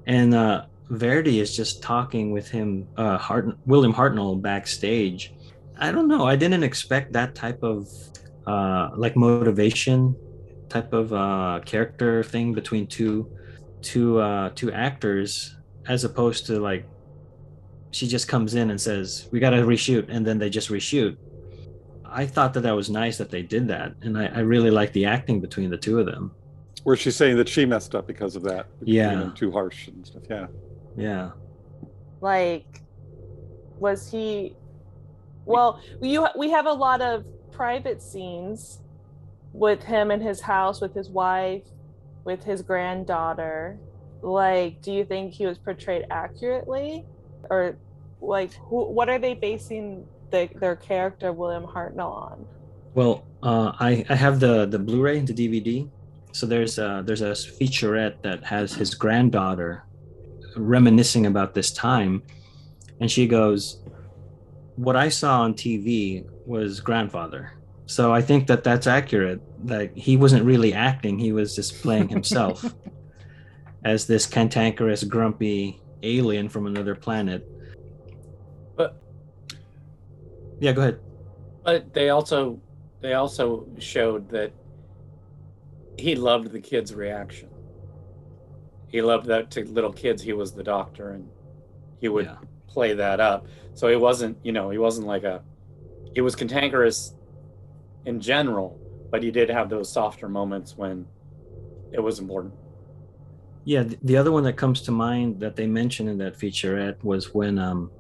[0.06, 5.32] and uh, Verity is just talking with him, uh, Hart- William Hartnell backstage.
[5.78, 6.26] I don't know.
[6.26, 7.88] I didn't expect that type of
[8.46, 10.16] uh, like motivation
[10.68, 13.30] type of uh, character thing between two
[13.82, 16.86] two uh, two actors, as opposed to like
[17.90, 21.16] she just comes in and says we got to reshoot, and then they just reshoot.
[22.04, 24.92] I thought that that was nice that they did that, and I, I really like
[24.92, 26.32] the acting between the two of them.
[26.84, 30.22] Where she's saying that she messed up because of that, yeah, too harsh and stuff.
[30.30, 30.46] Yeah,
[30.96, 31.30] yeah.
[32.20, 32.82] Like,
[33.78, 34.56] was he?
[35.46, 38.80] Well, you we have a lot of private scenes
[39.52, 41.62] with him in his house with his wife,
[42.24, 43.78] with his granddaughter.
[44.20, 47.06] Like, do you think he was portrayed accurately,
[47.48, 47.76] or
[48.20, 52.46] like, who, what are they basing the, their character William Hartnell on?
[52.94, 55.88] Well, uh, I I have the the Blu-ray, and the DVD.
[56.32, 59.84] So there's a there's a featurette that has his granddaughter
[60.56, 62.22] reminiscing about this time,
[63.00, 63.78] and she goes,
[64.76, 67.52] "What I saw on TV was grandfather."
[67.86, 69.40] So I think that that's accurate.
[69.64, 72.64] Like he wasn't really acting; he was just playing himself
[73.84, 77.48] as this cantankerous, grumpy alien from another planet
[78.76, 79.00] But
[80.60, 81.00] yeah, go ahead.
[81.64, 82.60] But they also
[83.00, 84.52] they also showed that
[85.98, 87.48] he loved the kids' reaction.
[88.88, 90.22] He loved that to little kids.
[90.22, 91.28] He was the doctor, and
[92.00, 92.36] he would yeah.
[92.68, 93.46] Play that up.
[93.74, 95.42] So he wasn't, you know, he wasn't like a.
[96.14, 97.14] He was cantankerous
[98.06, 101.06] in general, but he did have those softer moments when
[101.92, 102.54] it was important.
[103.64, 107.34] Yeah, the other one that comes to mind that they mentioned in that featurette was
[107.34, 107.90] when um,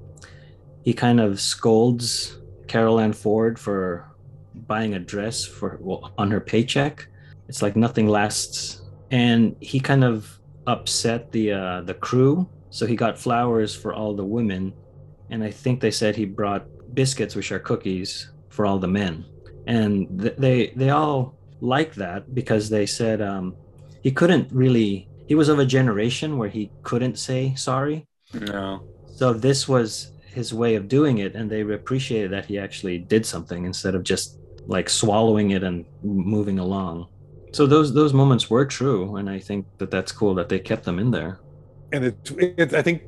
[0.82, 4.08] he kind of scolds Carole Ann Ford for
[4.54, 7.08] buying a dress for well, on her paycheck.
[7.48, 12.48] It's like nothing lasts, and he kind of upset the uh, the crew.
[12.76, 14.74] So he got flowers for all the women,
[15.30, 19.24] and I think they said he brought biscuits, which are cookies, for all the men.
[19.66, 23.56] And th- they they all liked that because they said um,
[24.02, 25.08] he couldn't really.
[25.26, 28.06] He was of a generation where he couldn't say sorry.
[28.34, 28.84] No.
[29.06, 33.24] So this was his way of doing it and they appreciated that he actually did
[33.24, 37.08] something instead of just like swallowing it and moving along
[37.54, 40.84] so those those moments were true and i think that that's cool that they kept
[40.84, 41.40] them in there
[41.92, 43.02] and it, it i think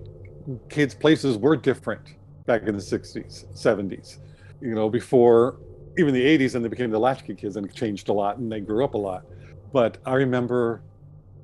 [0.68, 4.18] kids places were different back in the 60s 70s
[4.60, 5.60] you know before
[5.98, 8.60] even the 80s and they became the latchkey kids and changed a lot and they
[8.60, 9.24] grew up a lot
[9.72, 10.82] but i remember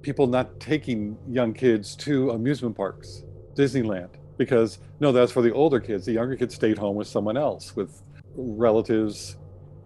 [0.03, 5.81] people not taking young kids to amusement parks disneyland because no, that's for the older
[5.81, 6.07] kids.
[6.07, 8.03] The younger kids stayed home with someone else, with
[8.35, 9.37] relatives,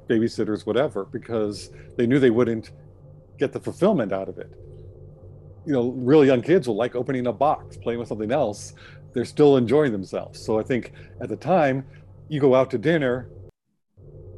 [0.08, 2.72] babysitters, whatever, because they knew they wouldn't
[3.38, 4.52] get the fulfillment out of it.
[5.68, 8.74] You know, really young kids will like opening a box, playing with something else.
[9.12, 10.42] They're still enjoying themselves.
[10.42, 11.85] So I think at the time,
[12.28, 13.28] you go out to dinner,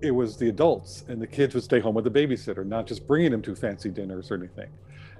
[0.02, 3.06] it was the adults, and the kids would stay home with the babysitter, not just
[3.06, 4.70] bringing them to fancy dinners or anything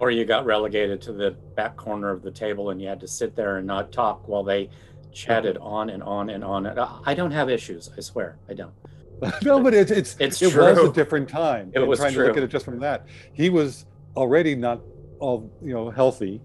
[0.01, 3.07] or you got relegated to the back corner of the table and you had to
[3.07, 4.69] sit there and not talk while they
[5.13, 6.67] chatted on and on and on.
[6.67, 7.91] Uh, I don't have issues.
[7.97, 8.73] I swear, I don't.
[9.43, 10.65] no, but it's it's, it's it true.
[10.65, 11.71] was a different time.
[11.75, 12.23] It was trying true.
[12.23, 13.07] to look at it just from that.
[13.35, 13.85] He was
[14.17, 14.81] already not
[15.21, 16.41] all you know healthy,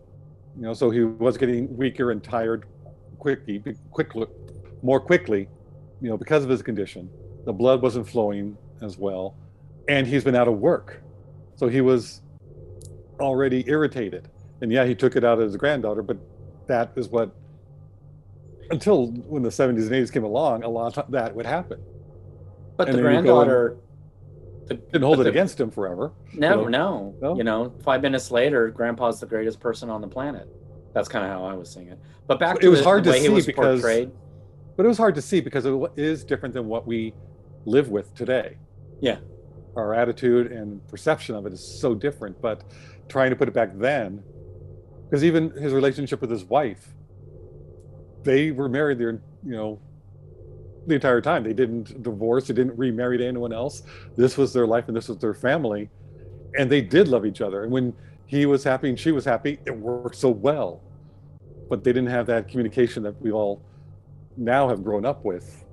[0.56, 2.66] you know, so he was getting weaker and tired
[3.18, 4.28] quickly, quickly,
[4.84, 5.48] more quickly,
[6.02, 7.10] you know, because of his condition.
[7.46, 9.36] The blood wasn't flowing as well,
[9.88, 11.02] and he's been out of work,
[11.56, 12.22] so he was
[13.20, 14.30] already irritated.
[14.62, 16.18] And yeah, he took it out of his granddaughter, but
[16.68, 17.36] that is what
[18.72, 21.80] until when the 70s and 80s came along, a lot of that would happen.
[22.78, 23.78] But and the granddaughter
[24.68, 26.12] the, didn't hold it the, against him forever.
[26.34, 26.68] Know?
[26.68, 27.16] no.
[27.22, 27.38] no.
[27.38, 30.48] You know, five minutes later, grandpa's the greatest person on the planet.
[30.94, 32.00] That's kind of how I was seeing it.
[32.28, 34.12] But back to it was the, hard to see because, portrayed.
[34.78, 37.14] But it was hard to see because it is different than what we
[37.66, 38.58] live with today.
[39.02, 39.18] Yeah.
[39.76, 42.42] Our attitude and perception of it is so different.
[42.42, 42.64] But
[43.10, 44.24] trying to put it back then,
[45.06, 46.96] because even his relationship with his wife
[48.26, 49.80] they were married their you know
[50.88, 51.44] the entire time.
[51.44, 53.84] They didn't divorce, they didn't remarry to anyone else.
[54.16, 55.90] This was their life and this was their family.
[56.58, 57.64] And they did love each other.
[57.64, 57.94] And when
[58.26, 60.82] he was happy and she was happy, it worked so well.
[61.70, 63.62] But they didn't have that communication that we all
[64.38, 65.64] now have grown up with.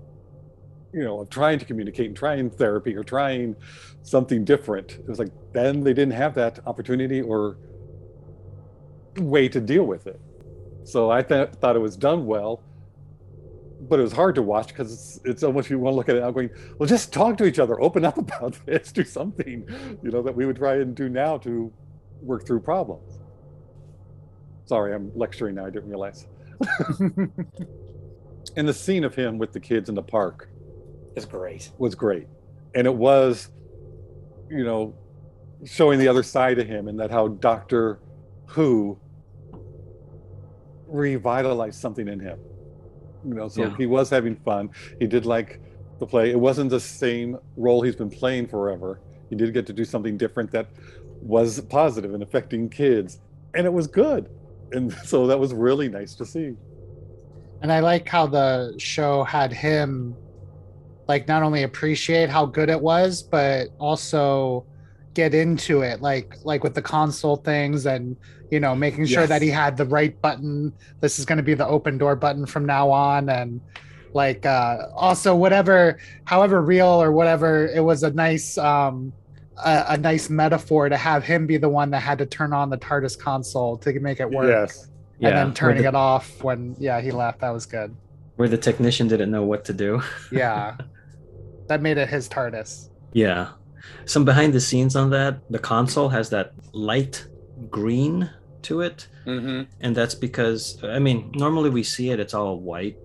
[0.92, 3.56] You know, of trying to communicate and trying therapy or trying
[4.02, 4.92] something different.
[4.92, 7.56] It was like then they didn't have that opportunity or
[9.16, 10.20] way to deal with it.
[10.84, 12.62] So I th- thought it was done well
[13.88, 16.16] but it was hard to watch because it's, it's almost you want to look at
[16.16, 19.66] it now going, well, just talk to each other, open up about this, do something,
[20.02, 21.72] you know, that we would try and do now to
[22.20, 23.18] work through problems.
[24.64, 25.66] Sorry, I'm lecturing now.
[25.66, 26.26] I didn't realize.
[28.56, 30.48] and the scene of him with the kids in the park
[31.16, 31.72] is great.
[31.78, 32.28] Was great,
[32.74, 33.50] and it was,
[34.48, 34.94] you know,
[35.64, 37.98] showing the other side of him and that how Doctor
[38.46, 38.98] Who
[40.86, 42.38] revitalized something in him
[43.24, 43.76] you know so yeah.
[43.76, 44.70] he was having fun.
[44.98, 45.60] He did like
[45.98, 46.30] the play.
[46.30, 49.00] It wasn't the same role he's been playing forever.
[49.30, 50.68] He did get to do something different that
[51.22, 53.20] was positive and affecting kids
[53.54, 54.28] and it was good.
[54.72, 56.56] And so that was really nice to see.
[57.62, 60.16] And i like how the show had him
[61.06, 64.66] like not only appreciate how good it was but also
[65.14, 68.16] get into it like like with the console things and
[68.50, 69.28] you know making sure yes.
[69.28, 70.72] that he had the right button.
[71.00, 73.60] This is going to be the open door button from now on and
[74.14, 79.12] like uh also whatever however real or whatever it was a nice um
[79.64, 82.68] a, a nice metaphor to have him be the one that had to turn on
[82.70, 84.48] the TARDIS console to make it work.
[84.48, 84.84] Yes.
[85.20, 85.30] And yeah.
[85.30, 87.40] then turning the, it off when yeah he left.
[87.40, 87.94] That was good.
[88.36, 90.02] Where the technician didn't know what to do.
[90.30, 90.76] Yeah.
[91.68, 92.90] That made it his TARDIS.
[93.12, 93.52] Yeah
[94.04, 97.26] some behind the scenes on that the console has that light
[97.70, 98.30] green
[98.62, 99.62] to it mm-hmm.
[99.80, 102.96] and that's because i mean normally we see it it's all white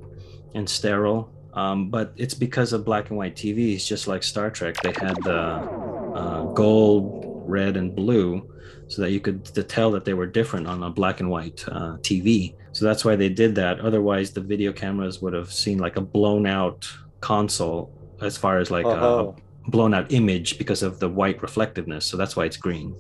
[0.54, 4.76] and sterile um, but it's because of black and white tvs just like star trek
[4.82, 8.48] they had the uh, gold red and blue
[8.88, 11.98] so that you could tell that they were different on a black and white uh,
[11.98, 15.98] tv so that's why they did that otherwise the video cameras would have seen like
[15.98, 16.88] a blown out
[17.22, 19.32] console as far as like uh-huh.
[19.68, 22.06] A, blown out image because of the white reflectiveness.
[22.06, 22.96] So that's why it's green.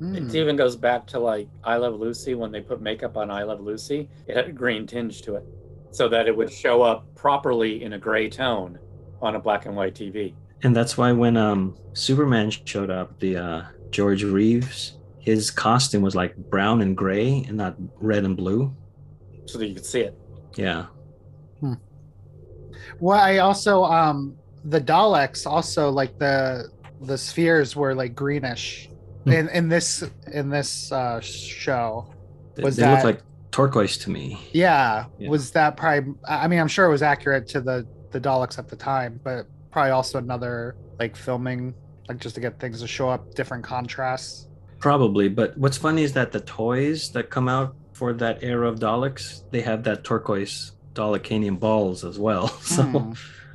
[0.00, 0.28] Mm.
[0.28, 3.42] It even goes back to like I Love Lucy when they put makeup on I
[3.42, 4.08] Love Lucy.
[4.26, 5.44] It had a green tinge to it
[5.90, 8.78] so that it would show up properly in a gray tone
[9.20, 10.34] on a black and white TV.
[10.62, 16.14] And that's why when um, Superman showed up, the uh, George Reeves, his costume was
[16.14, 18.74] like brown and gray and not red and blue.
[19.46, 20.16] So that you could see it.
[20.56, 20.86] Yeah.
[21.60, 21.74] Hmm.
[22.98, 26.70] Well, I also um the Daleks also like the
[27.00, 28.88] the spheres were like greenish
[29.24, 29.32] hmm.
[29.32, 32.12] in in this in this uh show.
[32.58, 34.38] Was they, they that, look like turquoise to me.
[34.52, 36.14] Yeah, yeah, was that probably?
[36.28, 39.46] I mean, I'm sure it was accurate to the the Daleks at the time, but
[39.70, 41.74] probably also another like filming,
[42.08, 44.48] like just to get things to show up different contrasts.
[44.78, 48.78] Probably, but what's funny is that the toys that come out for that era of
[48.78, 52.48] Daleks, they have that turquoise Dalekanium balls as well.
[52.62, 52.82] So.
[52.82, 53.12] Hmm.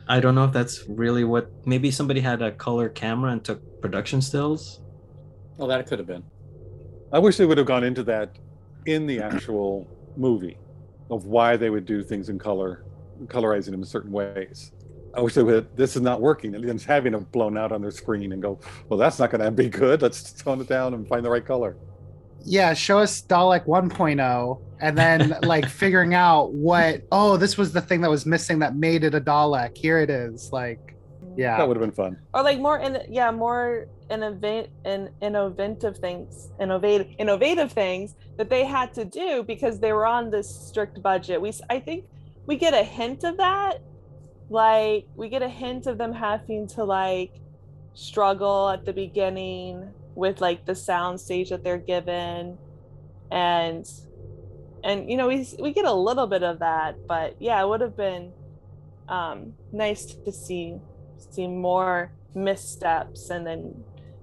[0.08, 1.50] I don't know if that's really what.
[1.66, 4.82] Maybe somebody had a color camera and took production stills.
[5.58, 6.24] Well, that could have been.
[7.12, 8.38] I wish they would have gone into that
[8.86, 10.58] in the actual movie
[11.10, 12.84] of why they would do things in color,
[13.26, 14.72] colorizing them in certain ways.
[15.14, 15.76] I wish they would.
[15.76, 18.60] This is not working, and then having them blown out on their screen and go,
[18.90, 20.02] "Well, that's not going to be good.
[20.02, 21.78] Let's tone it down and find the right color."
[22.46, 27.82] Yeah, show us Dalek 1.0 and then like figuring out what oh, this was the
[27.82, 29.76] thing that was missing that made it a Dalek.
[29.76, 30.52] Here it is.
[30.52, 30.96] Like
[31.36, 31.58] yeah.
[31.58, 32.18] That would have been fun.
[32.34, 38.64] Or like more in yeah, more innovate in innovative things, innovative innovative things that they
[38.64, 41.42] had to do because they were on this strict budget.
[41.42, 42.06] We I think
[42.46, 43.82] we get a hint of that.
[44.50, 47.34] Like we get a hint of them having to like
[47.94, 52.58] struggle at the beginning with like the sound stage that they're given.
[53.32, 53.86] And
[54.84, 57.82] and you know we we get a little bit of that but yeah it would
[57.82, 58.32] have been
[59.10, 60.78] um nice to see
[61.18, 63.74] see more missteps and then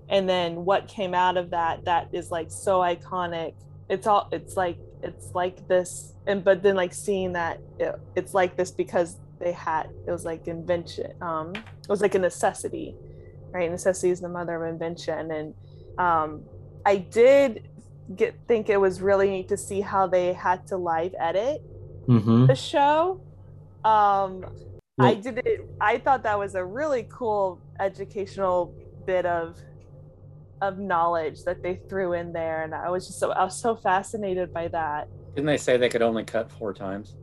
[0.09, 3.55] and then what came out of that that is like so iconic.
[3.89, 8.35] It's all it's like it's like this and but then like seeing that it, it's
[8.35, 12.95] like this because they had it was like invention um it was like a necessity
[13.53, 13.71] right?
[13.71, 15.55] Necessity is the mother of invention and
[15.99, 16.43] um,
[16.85, 17.69] I did
[18.17, 21.63] get think it was really neat to see how they had to live edit
[22.07, 22.47] mm-hmm.
[22.47, 23.21] the show.
[23.85, 24.45] Um,
[24.99, 25.69] well, I did it.
[25.81, 28.75] I thought that was a really cool educational
[29.07, 29.59] bit of
[30.61, 33.75] of knowledge that they threw in there, and I was just so I was so
[33.75, 35.09] fascinated by that.
[35.35, 37.17] Didn't they say they could only cut four times?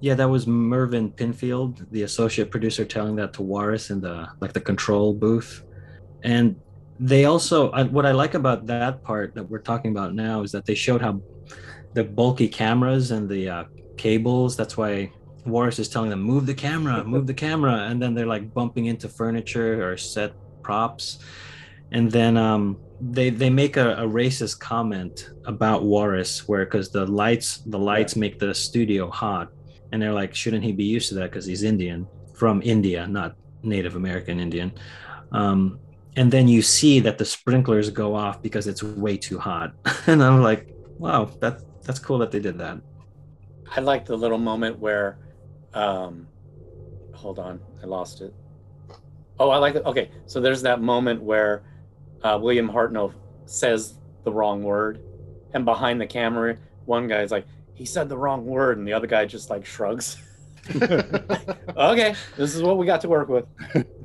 [0.00, 4.52] Yeah, that was Mervyn Pinfield, the associate producer, telling that to Waris in the like
[4.52, 5.64] the control booth.
[6.22, 6.56] And
[7.00, 10.52] they also, I, what I like about that part that we're talking about now is
[10.52, 11.20] that they showed how
[11.94, 13.64] the bulky cameras and the uh,
[13.96, 14.56] cables.
[14.56, 15.10] That's why
[15.46, 18.86] Waris is telling them move the camera, move the camera, and then they're like bumping
[18.86, 20.32] into furniture or set
[20.62, 21.18] props,
[21.92, 27.06] and then um, they they make a, a, racist comment about Waris where because the
[27.06, 28.20] lights the lights yeah.
[28.20, 29.50] make the studio hot,
[29.92, 33.36] and they're like, shouldn't he be used to that because he's Indian from India, not
[33.62, 34.72] Native American Indian.
[35.32, 35.78] Um,
[36.16, 39.74] and then you see that the sprinklers go off because it's way too hot,
[40.06, 42.78] and I'm like, wow, that that's cool that they did that.
[43.76, 45.18] I like the little moment where,
[45.72, 46.28] um,
[47.12, 48.32] hold on, I lost it.
[49.38, 49.84] Oh, I like it.
[49.84, 51.64] Okay, so there's that moment where
[52.22, 53.12] uh, William Hartnell
[53.46, 55.00] says the wrong word,
[55.52, 59.06] and behind the camera, one guy's like, "He said the wrong word," and the other
[59.06, 60.16] guy just like shrugs.
[61.76, 63.44] okay, this is what we got to work with.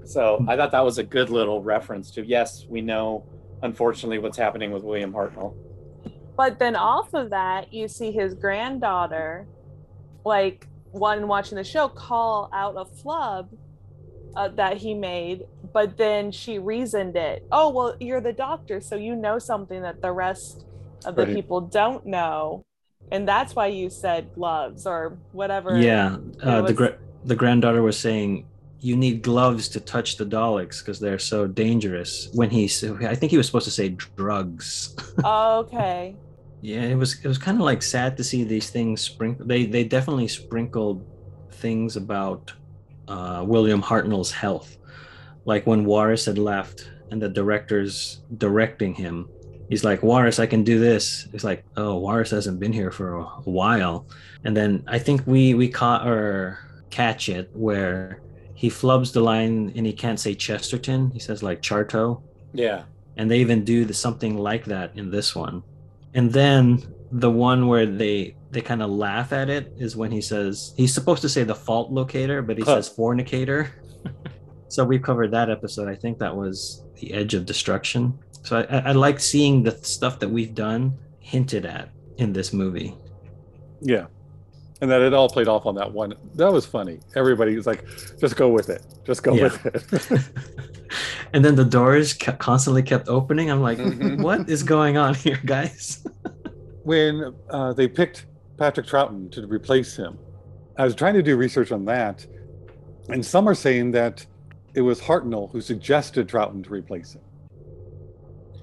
[0.06, 3.26] So I thought that was a good little reference to yes, we know,
[3.62, 5.56] unfortunately, what's happening with William Hartnell.
[6.36, 9.48] But then off of that, you see his granddaughter,
[10.26, 13.50] like one watching the show, call out a flub
[14.36, 17.46] uh, that he made, but then she reasoned it.
[17.52, 20.66] Oh, well, you're the doctor, so you know something that the rest
[21.06, 21.36] of the right.
[21.36, 22.64] people don't know.
[23.12, 25.80] And that's why you said gloves or whatever.
[25.80, 26.18] Yeah.
[26.42, 28.46] Uh, the, gra- the granddaughter was saying,
[28.82, 32.30] you need gloves to touch the Daleks because they're so dangerous.
[32.34, 32.66] When he,
[33.02, 34.96] I think he was supposed to say drugs.
[35.24, 36.16] okay.
[36.62, 39.46] Yeah, it was it was kind of like sad to see these things sprinkle.
[39.46, 41.06] They they definitely sprinkled
[41.52, 42.52] things about
[43.08, 44.78] uh, William Hartnell's health,
[45.46, 49.30] like when Waris had left and the director's directing him.
[49.70, 51.28] He's like, Waris, I can do this.
[51.32, 54.08] It's like, oh, Waris hasn't been here for a, while.
[54.44, 56.60] And then I think we we caught or
[56.90, 58.22] catch it where
[58.56, 61.12] he flubs the line and he can't say Chesterton.
[61.12, 62.22] He says like Charto.
[62.54, 62.84] Yeah.
[63.16, 65.64] And they even do the, something like that in this one
[66.14, 70.22] and then the one where they they kind of laugh at it is when he
[70.22, 72.76] says he's supposed to say the fault locator but he huh.
[72.76, 73.70] says fornicator
[74.68, 78.90] so we've covered that episode i think that was the edge of destruction so I,
[78.90, 82.96] I like seeing the stuff that we've done hinted at in this movie
[83.82, 84.08] yeah
[84.82, 87.86] and that it all played off on that one that was funny everybody was like
[88.20, 89.44] just go with it just go yeah.
[89.44, 90.30] with it
[91.34, 93.50] and then the doors kept, constantly kept opening.
[93.50, 94.22] I'm like, mm-hmm.
[94.22, 96.06] what is going on here, guys?
[96.84, 98.26] when uh, they picked
[98.58, 100.18] Patrick Troughton to replace him,
[100.78, 102.26] I was trying to do research on that,
[103.10, 104.26] and some are saying that
[104.74, 107.22] it was Hartnell who suggested Troughton to replace him.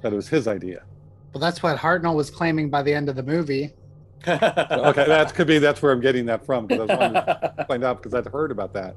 [0.02, 0.84] That it was his idea.
[1.32, 3.74] Well, that's what Hartnell was claiming by the end of the movie.
[4.26, 7.24] okay, that could be that's where I'm getting that from because I was wanting
[7.58, 8.96] to find out because I'd heard about that.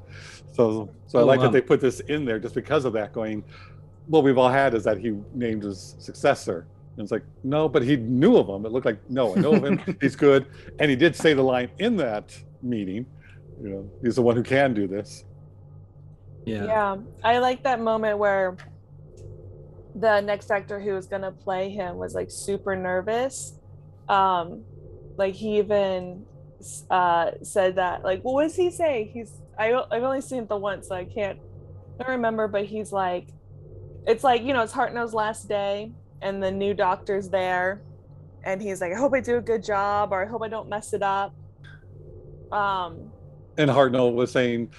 [0.54, 1.46] So, so I oh, like wow.
[1.46, 3.14] that they put this in there just because of that.
[3.14, 3.44] Going,
[4.08, 6.66] what we've all had is that he named his successor.
[6.96, 8.66] And it's like, no, but he knew of him.
[8.66, 9.98] It looked like, no, I know of him.
[10.02, 10.48] he's good,
[10.80, 13.06] and he did say the line in that meeting.
[13.62, 15.26] You know, he's the one who can do this.
[16.46, 16.66] Yeah.
[16.66, 18.58] Yeah, I like that moment where
[19.96, 23.54] the next actor who was gonna play him was like super nervous.
[24.08, 24.64] Um,
[25.20, 26.26] like he even
[26.90, 30.58] uh said that like what does he say he's I, i've only seen it the
[30.58, 31.40] once so i can't
[32.06, 33.30] I remember but he's like
[34.08, 37.82] it's like you know it's hartnell's last day and the new doctor's there
[38.44, 40.70] and he's like i hope i do a good job or i hope i don't
[40.70, 41.34] mess it up
[42.52, 43.12] um
[43.58, 44.70] and hartnell was saying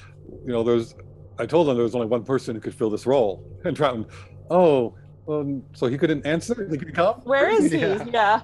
[0.47, 0.95] you know there's
[1.39, 4.11] i told him there was only one person who could fill this role and Troughton,
[4.51, 4.95] oh
[5.29, 8.41] um, so he couldn't answer he could come where is he yeah yeah,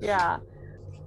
[0.00, 0.38] yeah.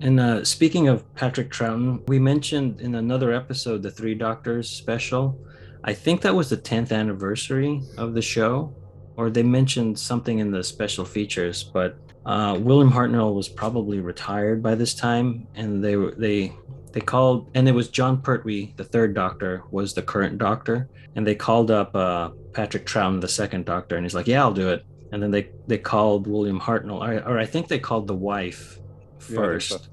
[0.02, 5.40] And uh, speaking of Patrick Troughton, we mentioned in another episode the Three Doctors special.
[5.84, 8.74] I think that was the 10th anniversary of the show,
[9.16, 11.64] or they mentioned something in the special features.
[11.64, 16.54] But uh, William Hartnell was probably retired by this time, and they they
[16.94, 21.26] they called, and it was Jon Pertwee, the third Doctor, was the current Doctor, and
[21.26, 24.70] they called up uh, Patrick Troughton, the second Doctor, and he's like, "Yeah, I'll do
[24.70, 28.16] it." And then they they called William Hartnell, or, or I think they called the
[28.16, 28.80] wife
[29.20, 29.72] first.
[29.72, 29.88] Yeah,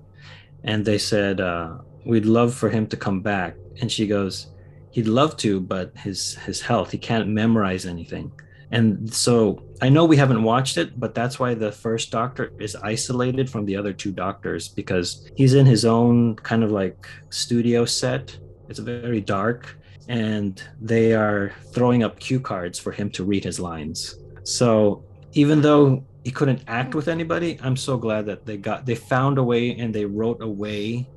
[0.65, 3.57] and they said, uh, We'd love for him to come back.
[3.81, 4.49] And she goes,
[4.91, 8.33] He'd love to, but his his health, he can't memorize anything.
[8.71, 12.77] And so I know we haven't watched it, but that's why the first doctor is
[12.77, 17.85] isolated from the other two doctors because he's in his own kind of like studio
[17.85, 18.37] set.
[18.69, 19.79] It's very dark,
[20.09, 24.17] and they are throwing up cue cards for him to read his lines.
[24.45, 28.95] So even though he couldn't act with anybody i'm so glad that they got they
[28.95, 31.09] found a way and they wrote a way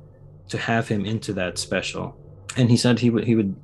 [0.48, 2.16] to have him into that special
[2.56, 3.54] and he said he would he would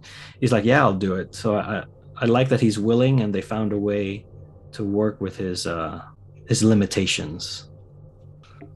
[0.41, 1.85] he's like yeah i'll do it so i
[2.16, 4.26] i like that he's willing and they found a way
[4.72, 6.03] to work with his uh
[6.47, 7.68] his limitations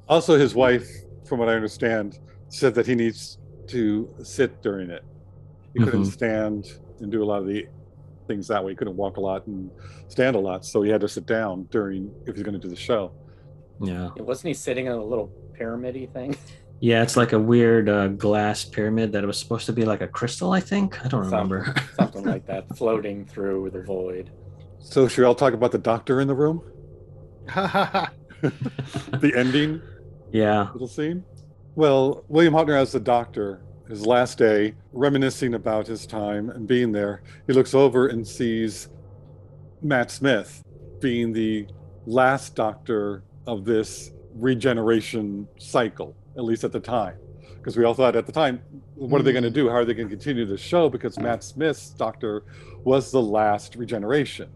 [0.08, 0.86] Also, his wife,
[1.26, 3.38] from what I understand, said that he needs
[3.68, 5.04] to sit during it.
[5.74, 6.12] He couldn't Mhm.
[6.12, 7.66] stand and do a lot of the
[8.28, 8.72] things that way.
[8.72, 9.70] He couldn't walk a lot and
[10.08, 12.68] stand a lot, so he had to sit down during if he's going to do
[12.68, 13.12] the show.
[13.80, 16.36] yeah Wasn't he sitting in a little pyramid thing?
[16.80, 20.08] yeah it's like a weird uh, glass pyramid that was supposed to be like a
[20.08, 24.30] crystal i think i don't remember Something like that, floating through the void.
[24.80, 26.60] So, should we all talk about the doctor in the room?
[28.42, 29.80] the ending
[30.32, 31.24] yeah little scene?
[31.74, 33.62] Well, William Hartnell as the doctor,
[33.92, 38.88] his last day, reminiscing about his time and being there, he looks over and sees
[39.82, 40.64] Matt Smith
[40.98, 41.66] being the
[42.06, 47.18] last doctor of this regeneration cycle, at least at the time.
[47.56, 48.62] Because we all thought at the time,
[48.94, 49.68] what are they going to do?
[49.68, 50.88] How are they going to continue the show?
[50.88, 52.44] Because Matt Smith's doctor
[52.84, 54.48] was the last regeneration.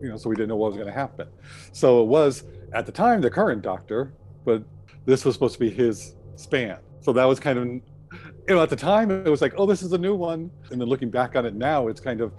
[0.00, 1.26] You know, so we didn't know what was going to happen.
[1.72, 4.12] So it was at the time the current doctor,
[4.44, 4.62] but
[5.04, 6.78] this was supposed to be his span.
[7.00, 7.89] So that was kind of,
[8.50, 10.50] you know, at the time it was like, oh, this is a new one.
[10.72, 12.32] And then looking back on it now, it's kind of,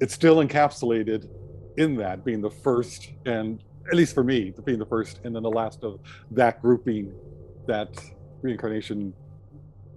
[0.00, 1.28] it's still encapsulated
[1.76, 5.42] in that being the first, and at least for me, being the first and then
[5.42, 6.00] the last of
[6.30, 7.12] that grouping,
[7.66, 8.02] that
[8.40, 9.12] reincarnation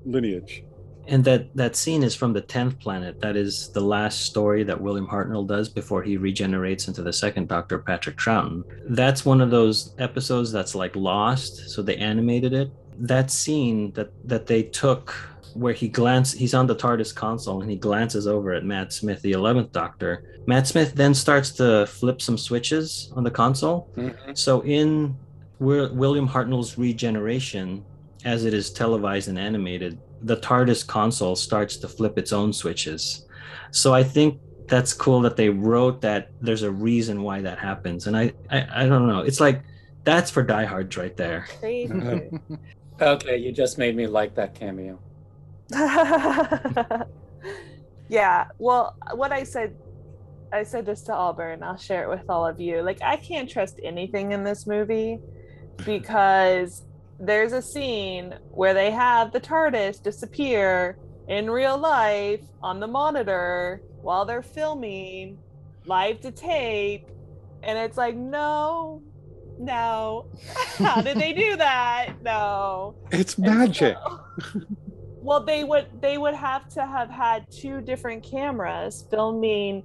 [0.06, 0.66] lineage.
[1.08, 4.80] and that that scene is from the 10th planet that is the last story that
[4.80, 9.50] william hartnell does before he regenerates into the second doctor patrick troughton that's one of
[9.50, 15.35] those episodes that's like lost so they animated it that scene that that they took
[15.56, 19.22] where he glance he's on the tardis console and he glances over at matt smith
[19.22, 24.34] the 11th doctor matt smith then starts to flip some switches on the console mm-hmm.
[24.34, 25.16] so in
[25.60, 27.84] Wi- William Hartnell's regeneration,
[28.24, 33.26] as it is televised and animated, the TARDIS console starts to flip its own switches.
[33.72, 38.08] So I think that's cool that they wrote that there's a reason why that happens.
[38.08, 39.20] And I I, I don't know.
[39.20, 39.62] It's like
[40.04, 41.48] that's for diehards right there.
[41.60, 42.30] Crazy.
[43.02, 44.98] Okay, you just made me like that cameo.
[48.10, 48.46] yeah.
[48.58, 49.76] Well, what I said,
[50.52, 51.64] I said this to Auburn.
[51.64, 52.82] I'll share it with all of you.
[52.82, 55.20] Like, I can't trust anything in this movie
[55.86, 56.84] because
[57.20, 60.98] there's a scene where they have the TARDIS disappear
[61.28, 65.38] in real life on the monitor while they're filming
[65.86, 67.08] live to tape.
[67.64, 69.02] And it's like, no,
[69.58, 70.28] no.
[70.78, 72.22] How did they do that?
[72.22, 72.96] No.
[73.12, 73.98] It's magic.
[75.26, 79.84] so- well, they would they would have to have had two different cameras filming.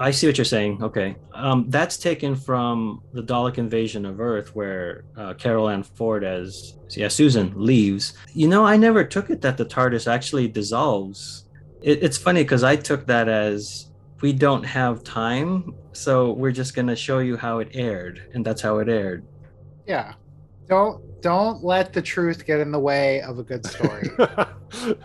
[0.00, 0.82] I see what you're saying.
[0.82, 1.14] Okay.
[1.32, 6.74] Um, that's taken from the Dalek invasion of Earth, where uh, Carole Ann Ford as
[6.90, 8.14] yeah Susan leaves.
[8.32, 11.44] You know, I never took it that the TARDIS actually dissolves.
[11.82, 16.74] It, it's funny because I took that as we don't have time, so we're just
[16.74, 19.24] gonna show you how it aired, and that's how it aired.
[19.86, 20.14] yeah.
[20.68, 24.10] Don't don't let the truth get in the way of a good story.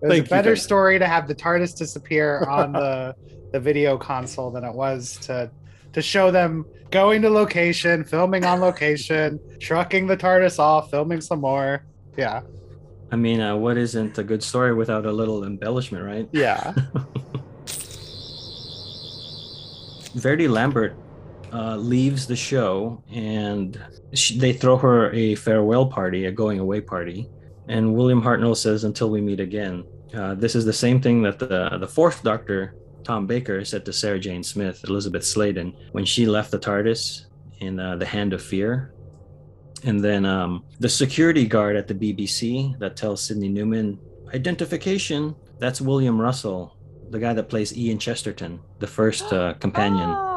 [0.00, 0.56] It was a better you.
[0.56, 3.16] story to have the TARDIS disappear on the
[3.52, 5.50] the video console than it was to
[5.92, 11.40] to show them going to location, filming on location, trucking the TARDIS off, filming some
[11.40, 11.84] more.
[12.16, 12.42] Yeah.
[13.10, 16.28] I mean, uh, what isn't a good story without a little embellishment, right?
[16.30, 16.74] Yeah.
[20.14, 20.94] Verity Lambert
[21.52, 23.82] uh, leaves the show and
[24.14, 27.28] she, they throw her a farewell party, a going away party.
[27.68, 29.84] And William Hartnell says, Until we meet again.
[30.14, 32.74] Uh, this is the same thing that the, the fourth Doctor,
[33.04, 37.26] Tom Baker, said to Sarah Jane Smith, Elizabeth Sladen, when she left the TARDIS
[37.60, 38.94] in uh, The Hand of Fear.
[39.84, 43.98] And then um, the security guard at the BBC that tells Sydney Newman,
[44.34, 46.76] Identification, that's William Russell,
[47.10, 50.27] the guy that plays Ian Chesterton, the first uh, companion.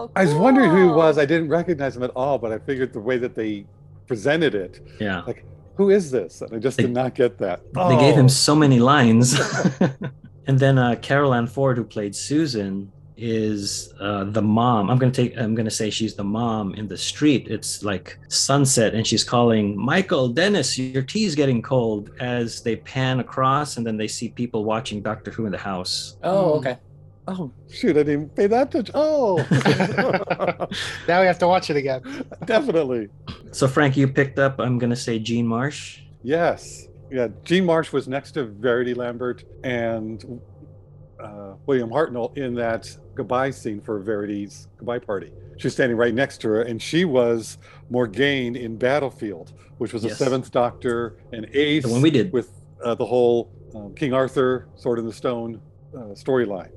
[0.00, 1.18] Oh, I was wondering who he was.
[1.18, 3.66] I didn't recognize him at all, but I figured the way that they
[4.06, 5.22] presented it, Yeah.
[5.26, 5.44] like,
[5.76, 6.40] who is this?
[6.42, 7.60] And I just They- did not get that.
[7.74, 8.20] They gave Oh.
[8.20, 9.38] him so many lines.
[10.46, 12.90] and then uh, Carole Ann Ford, who played Susan,
[13.22, 14.88] is uh, the mom.
[14.90, 15.36] I'm gonna take.
[15.38, 17.48] I'm gonna say she's the mom in the street.
[17.50, 22.10] It's like sunset, and she's calling Michael, Dennis, your tea's getting cold.
[22.18, 26.16] As they pan across, and then they see people watching Doctor Who in the house.
[26.22, 26.78] Oh, okay.
[27.28, 27.96] Oh shoot!
[27.96, 28.92] I didn't pay that attention.
[28.96, 29.36] Oh,
[31.08, 32.24] now we have to watch it again.
[32.44, 33.08] definitely.
[33.52, 34.58] So Frank, you picked up.
[34.58, 36.00] I'm gonna say Jean Marsh.
[36.22, 36.88] Yes.
[37.10, 37.28] Yeah.
[37.44, 40.40] Jean Marsh was next to Verity Lambert and
[41.22, 45.32] uh, William Hartnell in that goodbye scene for Verity's goodbye party.
[45.58, 47.58] She's standing right next to her, and she was
[47.90, 50.18] Morgaine in Battlefield, which was Yes.
[50.18, 52.32] the Seventh Doctor and Ace The one we did.
[52.32, 52.50] with
[52.82, 55.60] uh, the whole um, King Arthur, Sword in the Stone
[55.94, 56.70] uh, storyline.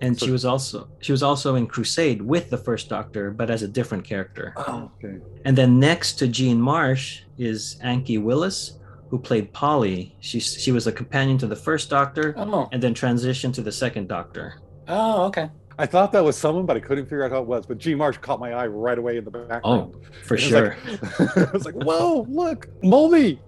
[0.00, 3.50] And So- she was also she was also in Crusade with the First Doctor, but
[3.50, 4.52] as a different character.
[4.56, 4.90] Oh, oh.
[5.04, 5.18] okay.
[5.44, 8.78] And then next to Jean Marsh is Anneke Wills,
[9.10, 10.14] who played Polly.
[10.20, 13.72] She she was a companion to the First Doctor, Oh, and then transitioned to the
[13.72, 14.60] Second Doctor.
[14.88, 15.48] oh, okay.
[15.78, 17.66] I thought that was someone, but I couldn't figure out who it was.
[17.66, 19.62] But Jean Marsh caught my eye right away in the background.
[19.64, 20.76] Oh, for was sure.
[21.18, 23.38] Like, I was like, "Whoa, look, Mombi!"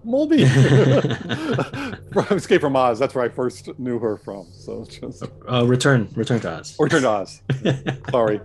[2.12, 2.98] from Escape from Oz.
[2.98, 4.46] That's where I first knew her from.
[4.52, 6.76] So just uh, return, return to Oz.
[6.78, 7.42] Return to Oz.
[8.10, 8.40] Sorry,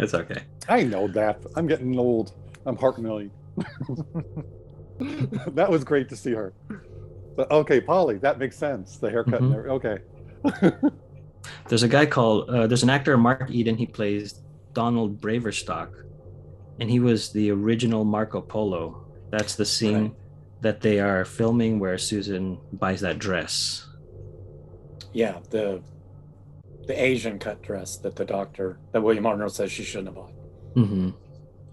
[0.00, 0.42] it's okay.
[0.68, 1.44] I know that.
[1.56, 2.32] I'm getting old.
[2.66, 3.30] I'm heart milling.
[4.98, 6.52] that was great to see her.
[7.36, 8.96] But okay, Polly, that makes sense.
[8.98, 9.40] The haircut.
[9.40, 9.58] and Mhm.
[9.58, 9.98] every- okay.
[11.68, 13.76] There's a guy called uh, there's an actor Mark Eden.
[13.76, 14.40] He plays
[14.72, 15.88] Donald Baverstock,
[16.78, 19.04] and he was the original Marco Polo.
[19.30, 20.14] That's the scene Right.
[20.60, 23.86] that they are filming where Susan buys that dress.
[25.12, 25.82] Yeah, the
[26.86, 30.32] the Asian cut dress that the doctor that William Hartnell says she shouldn't have bought.
[30.74, 31.10] hmm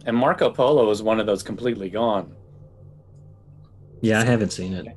[0.05, 2.33] And Marco Polo is one of those completely gone.
[4.01, 4.87] Yeah, I haven't seen it.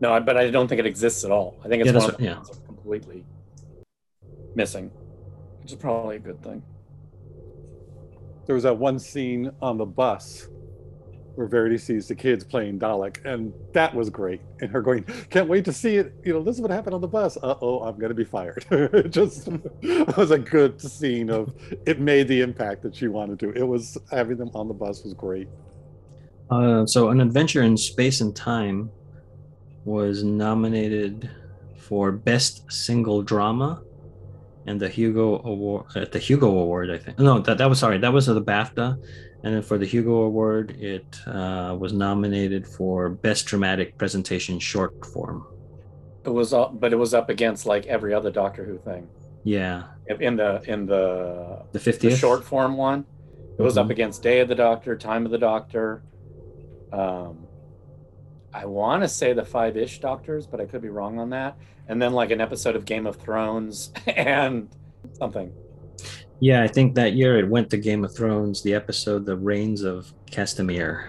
[0.00, 1.56] No, but I don't think it exists at all.
[1.64, 2.42] I think it's Yeah, one that's of the yeah.
[2.66, 3.24] completely
[4.56, 4.90] missing,
[5.62, 6.62] which is probably a good thing.
[8.46, 10.48] there was that one scene on the bus
[11.34, 14.40] where Verity sees the kids playing Dalek, and that was great.
[14.60, 17.02] And her going, "Can't wait to see it." You know, this is what happened on
[17.02, 17.36] the bus.
[17.42, 18.64] Uh oh, I'm going to be fired.
[18.70, 19.48] it just
[19.82, 21.54] it was a good scene of
[21.86, 23.52] it made the impact that she wanted to.
[23.52, 25.48] It was having them on the bus was great.
[26.50, 28.90] Uh, so, An Adventure in Space and Time
[29.84, 31.28] was nominated
[31.76, 33.82] for Best Single Drama
[34.66, 37.18] and the Hugo Award at the Hugo Award, I think.
[37.18, 38.96] No, that, that was sorry, that was the BAFTA.
[39.44, 45.04] And then for the Hugo Award, it uh, was nominated for Best Dramatic Presentation Short
[45.06, 45.46] Form.
[46.24, 49.06] It was, up, but it was up against like every other Doctor Who thing
[49.44, 52.16] Yeah, in the in the, the the 50th.
[52.16, 53.04] short form one.
[53.58, 53.90] It was up Mhm.
[53.90, 56.02] against Day of the Doctor, Time of the Doctor.
[56.92, 57.45] Um,
[58.56, 61.58] I want to say the Five Ish Doctors, but I could be wrong on that.
[61.88, 64.68] And then like an episode of Game of Thrones and
[65.12, 65.52] something.
[66.40, 69.82] Yeah, I think that year it went to Game of Thrones, the episode The Rains
[69.82, 71.04] of Castamere.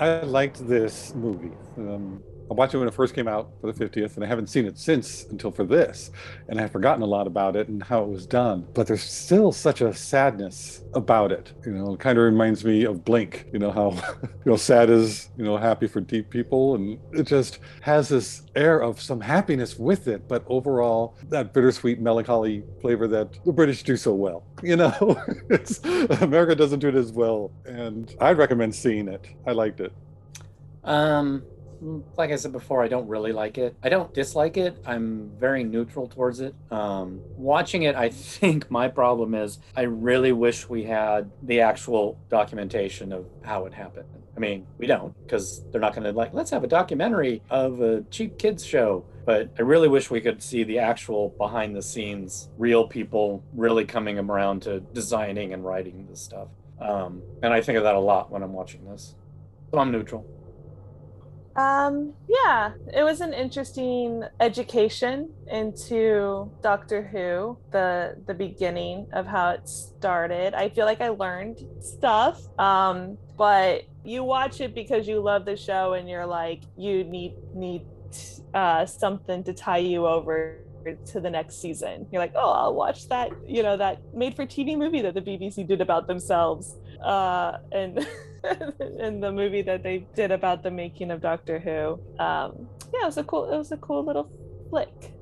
[0.00, 1.56] I liked this movie.
[1.76, 4.48] Um, I watched it when it first came out for the 50th, and I haven't
[4.48, 6.10] seen it since until for this.
[6.48, 8.66] And I have forgotten a lot about it and how it was done.
[8.74, 11.52] But there's still such a sadness about it.
[11.66, 13.46] You know, it kind of reminds me of Blink.
[13.52, 13.90] You know how,
[14.22, 18.42] you know, sad is, you know, happy for deep people, and it just has this
[18.54, 20.26] air of some happiness with it.
[20.26, 24.44] But overall, that bittersweet melancholy flavor that the British do so well.
[24.68, 25.78] You know, it's
[26.20, 29.24] America doesn't do it as well, and I'd recommend seeing it.
[29.46, 29.92] I liked it.
[30.84, 31.44] Um,
[32.16, 33.76] like I said before, I don't really like it.
[33.82, 34.76] I don't dislike it.
[34.86, 36.54] I'm very neutral towards it.
[36.70, 42.18] Um, watching it, I think my problem is I really wish we had the actual
[42.28, 44.08] documentation of how it happened.
[44.36, 47.80] I mean, we don't because they're not going to like, let's have a documentary of
[47.80, 49.04] a cheap kids show.
[49.26, 53.84] But I really wish we could see the actual behind the scenes, real people really
[53.84, 56.48] coming around to designing and writing this stuff.
[56.80, 59.16] Um, and I think of that a lot when I'm watching this.
[59.72, 60.24] So I'm neutral.
[61.58, 69.50] Um, yeah, it was an interesting education into Doctor Who, the the beginning of how
[69.50, 70.54] it started.
[70.54, 72.40] I feel like I learned stuff.
[72.60, 77.34] Um, but you watch it because you love the show and you're like you need
[77.52, 77.82] need
[78.54, 80.58] uh something to tie you over
[81.06, 82.06] to the next season.
[82.12, 85.22] You're like, "Oh, I'll watch that, you know, that made for TV movie that the
[85.22, 88.06] BBC did about themselves." Uh and
[89.00, 92.00] in the movie that they did about the making of Doctor Who.
[92.22, 93.52] Um, yeah, it was a cool.
[93.52, 94.30] It was a cool little
[94.70, 95.12] flick.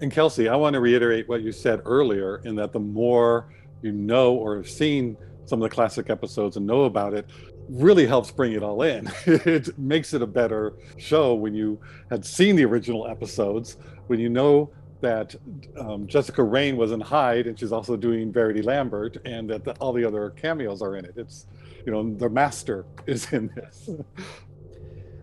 [0.00, 3.92] And Kelsey, I want to reiterate what you said earlier in that the more you
[3.92, 7.28] know or have seen some of the classic episodes and know about it,
[7.68, 9.10] really helps bring it all in.
[9.26, 11.80] it makes it a better show when you
[12.10, 13.76] had seen the original episodes,
[14.06, 14.70] when you know
[15.00, 15.34] that
[15.78, 19.72] um, Jessica Raine was in Hide and she's also doing Verity Lambert, and that the,
[19.74, 21.14] all the other cameos are in it.
[21.16, 21.46] It's,
[21.86, 23.88] you know, the master is in this.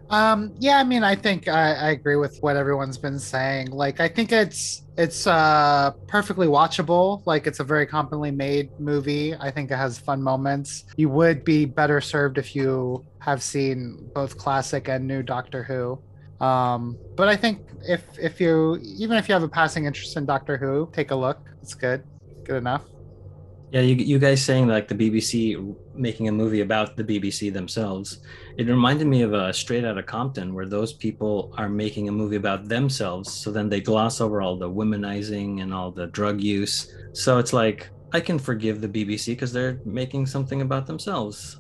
[0.09, 3.71] Um, yeah, I mean, I think I, I agree with what everyone's been saying.
[3.71, 7.23] Like, I think it's it's uh perfectly watchable.
[7.25, 9.35] Like, it's a very competently made movie.
[9.35, 10.85] I think it has fun moments.
[10.95, 16.01] You would be better served if you have seen both classic and new Doctor Who.
[16.39, 20.25] Um, but I think if if you even if you have a passing interest in
[20.25, 21.39] Doctor Who, take a look.
[21.61, 22.03] It's good,
[22.45, 22.85] good enough.
[23.69, 28.19] Yeah, you, you guys saying like the BBC making a movie about the BBC themselves.
[28.57, 32.37] It reminded me of a Straight Outta Compton, where those people are making a movie
[32.37, 33.29] about themselves.
[33.29, 36.93] So then they gloss over all the womanizing and all the drug use.
[37.11, 41.57] So it's like I can forgive the BBC because they're making something about themselves.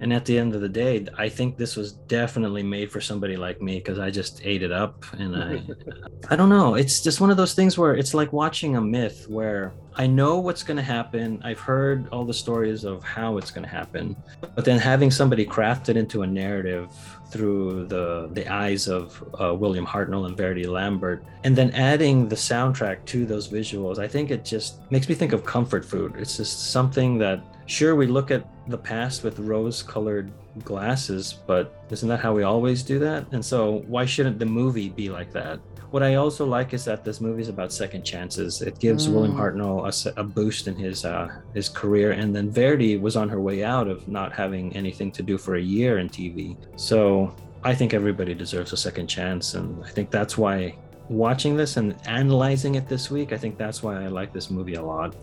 [0.00, 3.36] And at the end of the day, I think this was definitely made for somebody
[3.36, 5.04] like me because I just ate it up.
[5.12, 5.62] And I,
[6.30, 6.74] I don't know.
[6.74, 10.38] It's just one of those things where it's like watching a myth where I know
[10.40, 11.40] what's going to happen.
[11.44, 14.16] I've heard all the stories of how it's going to happen,
[14.56, 16.88] but then having somebody craft it into a narrative
[17.30, 22.36] through the the eyes of uh, William Hartnell and Verity Lambert, and then adding the
[22.36, 26.14] soundtrack to those visuals, I think it just makes me think of comfort food.
[26.16, 32.08] It's just something that sure we look at the past with rose-colored glasses, but isn't
[32.08, 33.26] that how we always do that?
[33.32, 35.60] And so why shouldn't the movie be like that?
[35.90, 38.62] What I also like is that this movie is about second chances.
[38.62, 39.12] It gives mm.
[39.12, 43.28] William Hartnell a, a, boost in his uh, his career, and then Verity was on
[43.28, 46.56] her way out of not having anything to do for a year in TV.
[46.74, 50.76] So I think everybody deserves a second chance, and I think that's why
[51.08, 54.74] watching this and analyzing it this week, I think that's why I like this movie
[54.74, 55.14] a lot.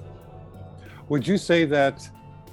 [1.09, 2.09] Would you say that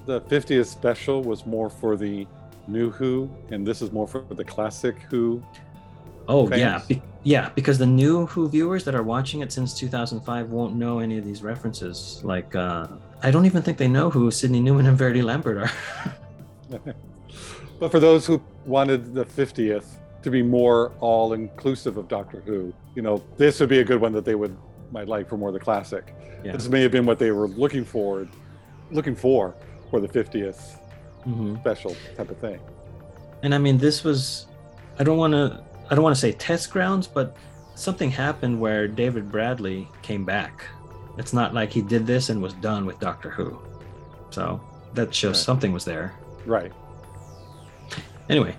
[0.09, 2.26] the 50th special was more for the
[2.66, 5.42] new Who, and this is more for the classic Who
[6.26, 6.61] Oh fans.
[6.61, 10.74] yeah, Be- yeah, because the new Who viewers that are watching it since 2005 won't
[10.76, 12.22] know any of these references.
[12.24, 12.86] Like, uh,
[13.22, 16.80] I don't even think they know who Sydney Newman and Verity Lambert are.
[17.78, 19.84] but for those who wanted the 50th
[20.22, 24.00] to be more all inclusive of Doctor Who, you know, this would be a good
[24.00, 24.56] one that they would
[24.90, 26.14] might like for more of the classic.
[26.42, 26.52] Yeah.
[26.52, 28.26] This may have been what they were looking for,
[28.90, 29.54] looking for
[29.91, 30.78] for the 50th
[31.26, 31.57] mm-hmm.
[31.61, 32.61] special type of thing.
[33.43, 34.47] And I mean, this was.
[34.99, 37.36] I don't want to I don't want to say test grounds, but
[37.74, 40.64] something happened where David Bradley came back.
[41.16, 43.59] It's not like he did this and was done with Doctor Who.
[44.30, 44.61] So
[44.95, 45.45] that shows right.
[45.45, 46.14] something was there.
[46.45, 46.72] Right.
[48.28, 48.55] Anyway,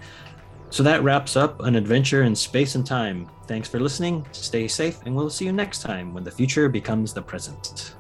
[0.72, 3.30] so that wraps up an adventure in space and time.
[3.48, 4.26] Thanks for listening.
[4.32, 7.94] Stay safe, and we'll see you next time when the future becomes the present.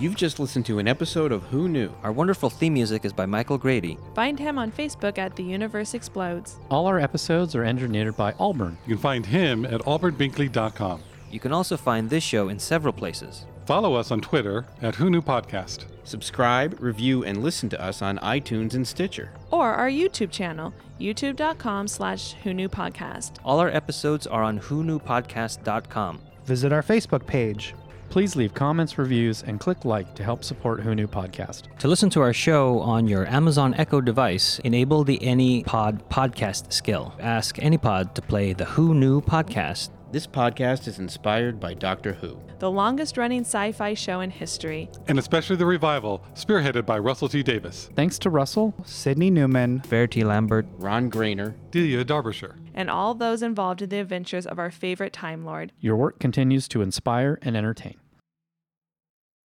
[0.00, 1.92] You've just listened to an episode of Who Knew.
[2.02, 3.98] Our wonderful theme music is by Michael Grady.
[4.14, 6.56] Find him on Facebook at The Universe Explodes.
[6.70, 8.78] All our episodes are engineered by Auburn.
[8.86, 11.02] You can find him at auburnbinkley.com.
[11.30, 13.44] You can also find this show in several places.
[13.66, 15.84] Follow us on Twitter at Who Knew Podcast.
[16.04, 19.30] Subscribe, review, and listen to us on iTunes and Stitcher.
[19.50, 23.32] Or our YouTube channel, youtube.com slash Who Knew Podcast.
[23.44, 26.20] All our episodes are on whoknewpodcast.com.
[26.46, 27.74] Visit our Facebook page,
[28.10, 31.78] Please leave comments, reviews, and click like to help support Who Knew Podcast.
[31.78, 37.14] To listen to our show on your Amazon Echo device, enable the AnyPod podcast skill.
[37.20, 39.90] Ask AnyPod to play the Who Knew podcast.
[40.10, 44.90] This podcast is inspired by Doctor Who, the longest running sci fi show in history,
[45.06, 47.90] and especially the revival, spearheaded by Russell T Davies.
[47.94, 53.82] Thanks to Russell, Sydney Newman, Verity Lambert, Ron Grainer, Delia Derbyshire, and all those involved
[53.82, 55.70] in the adventures of our favorite Time Lord.
[55.78, 57.99] Your work continues to inspire and entertain.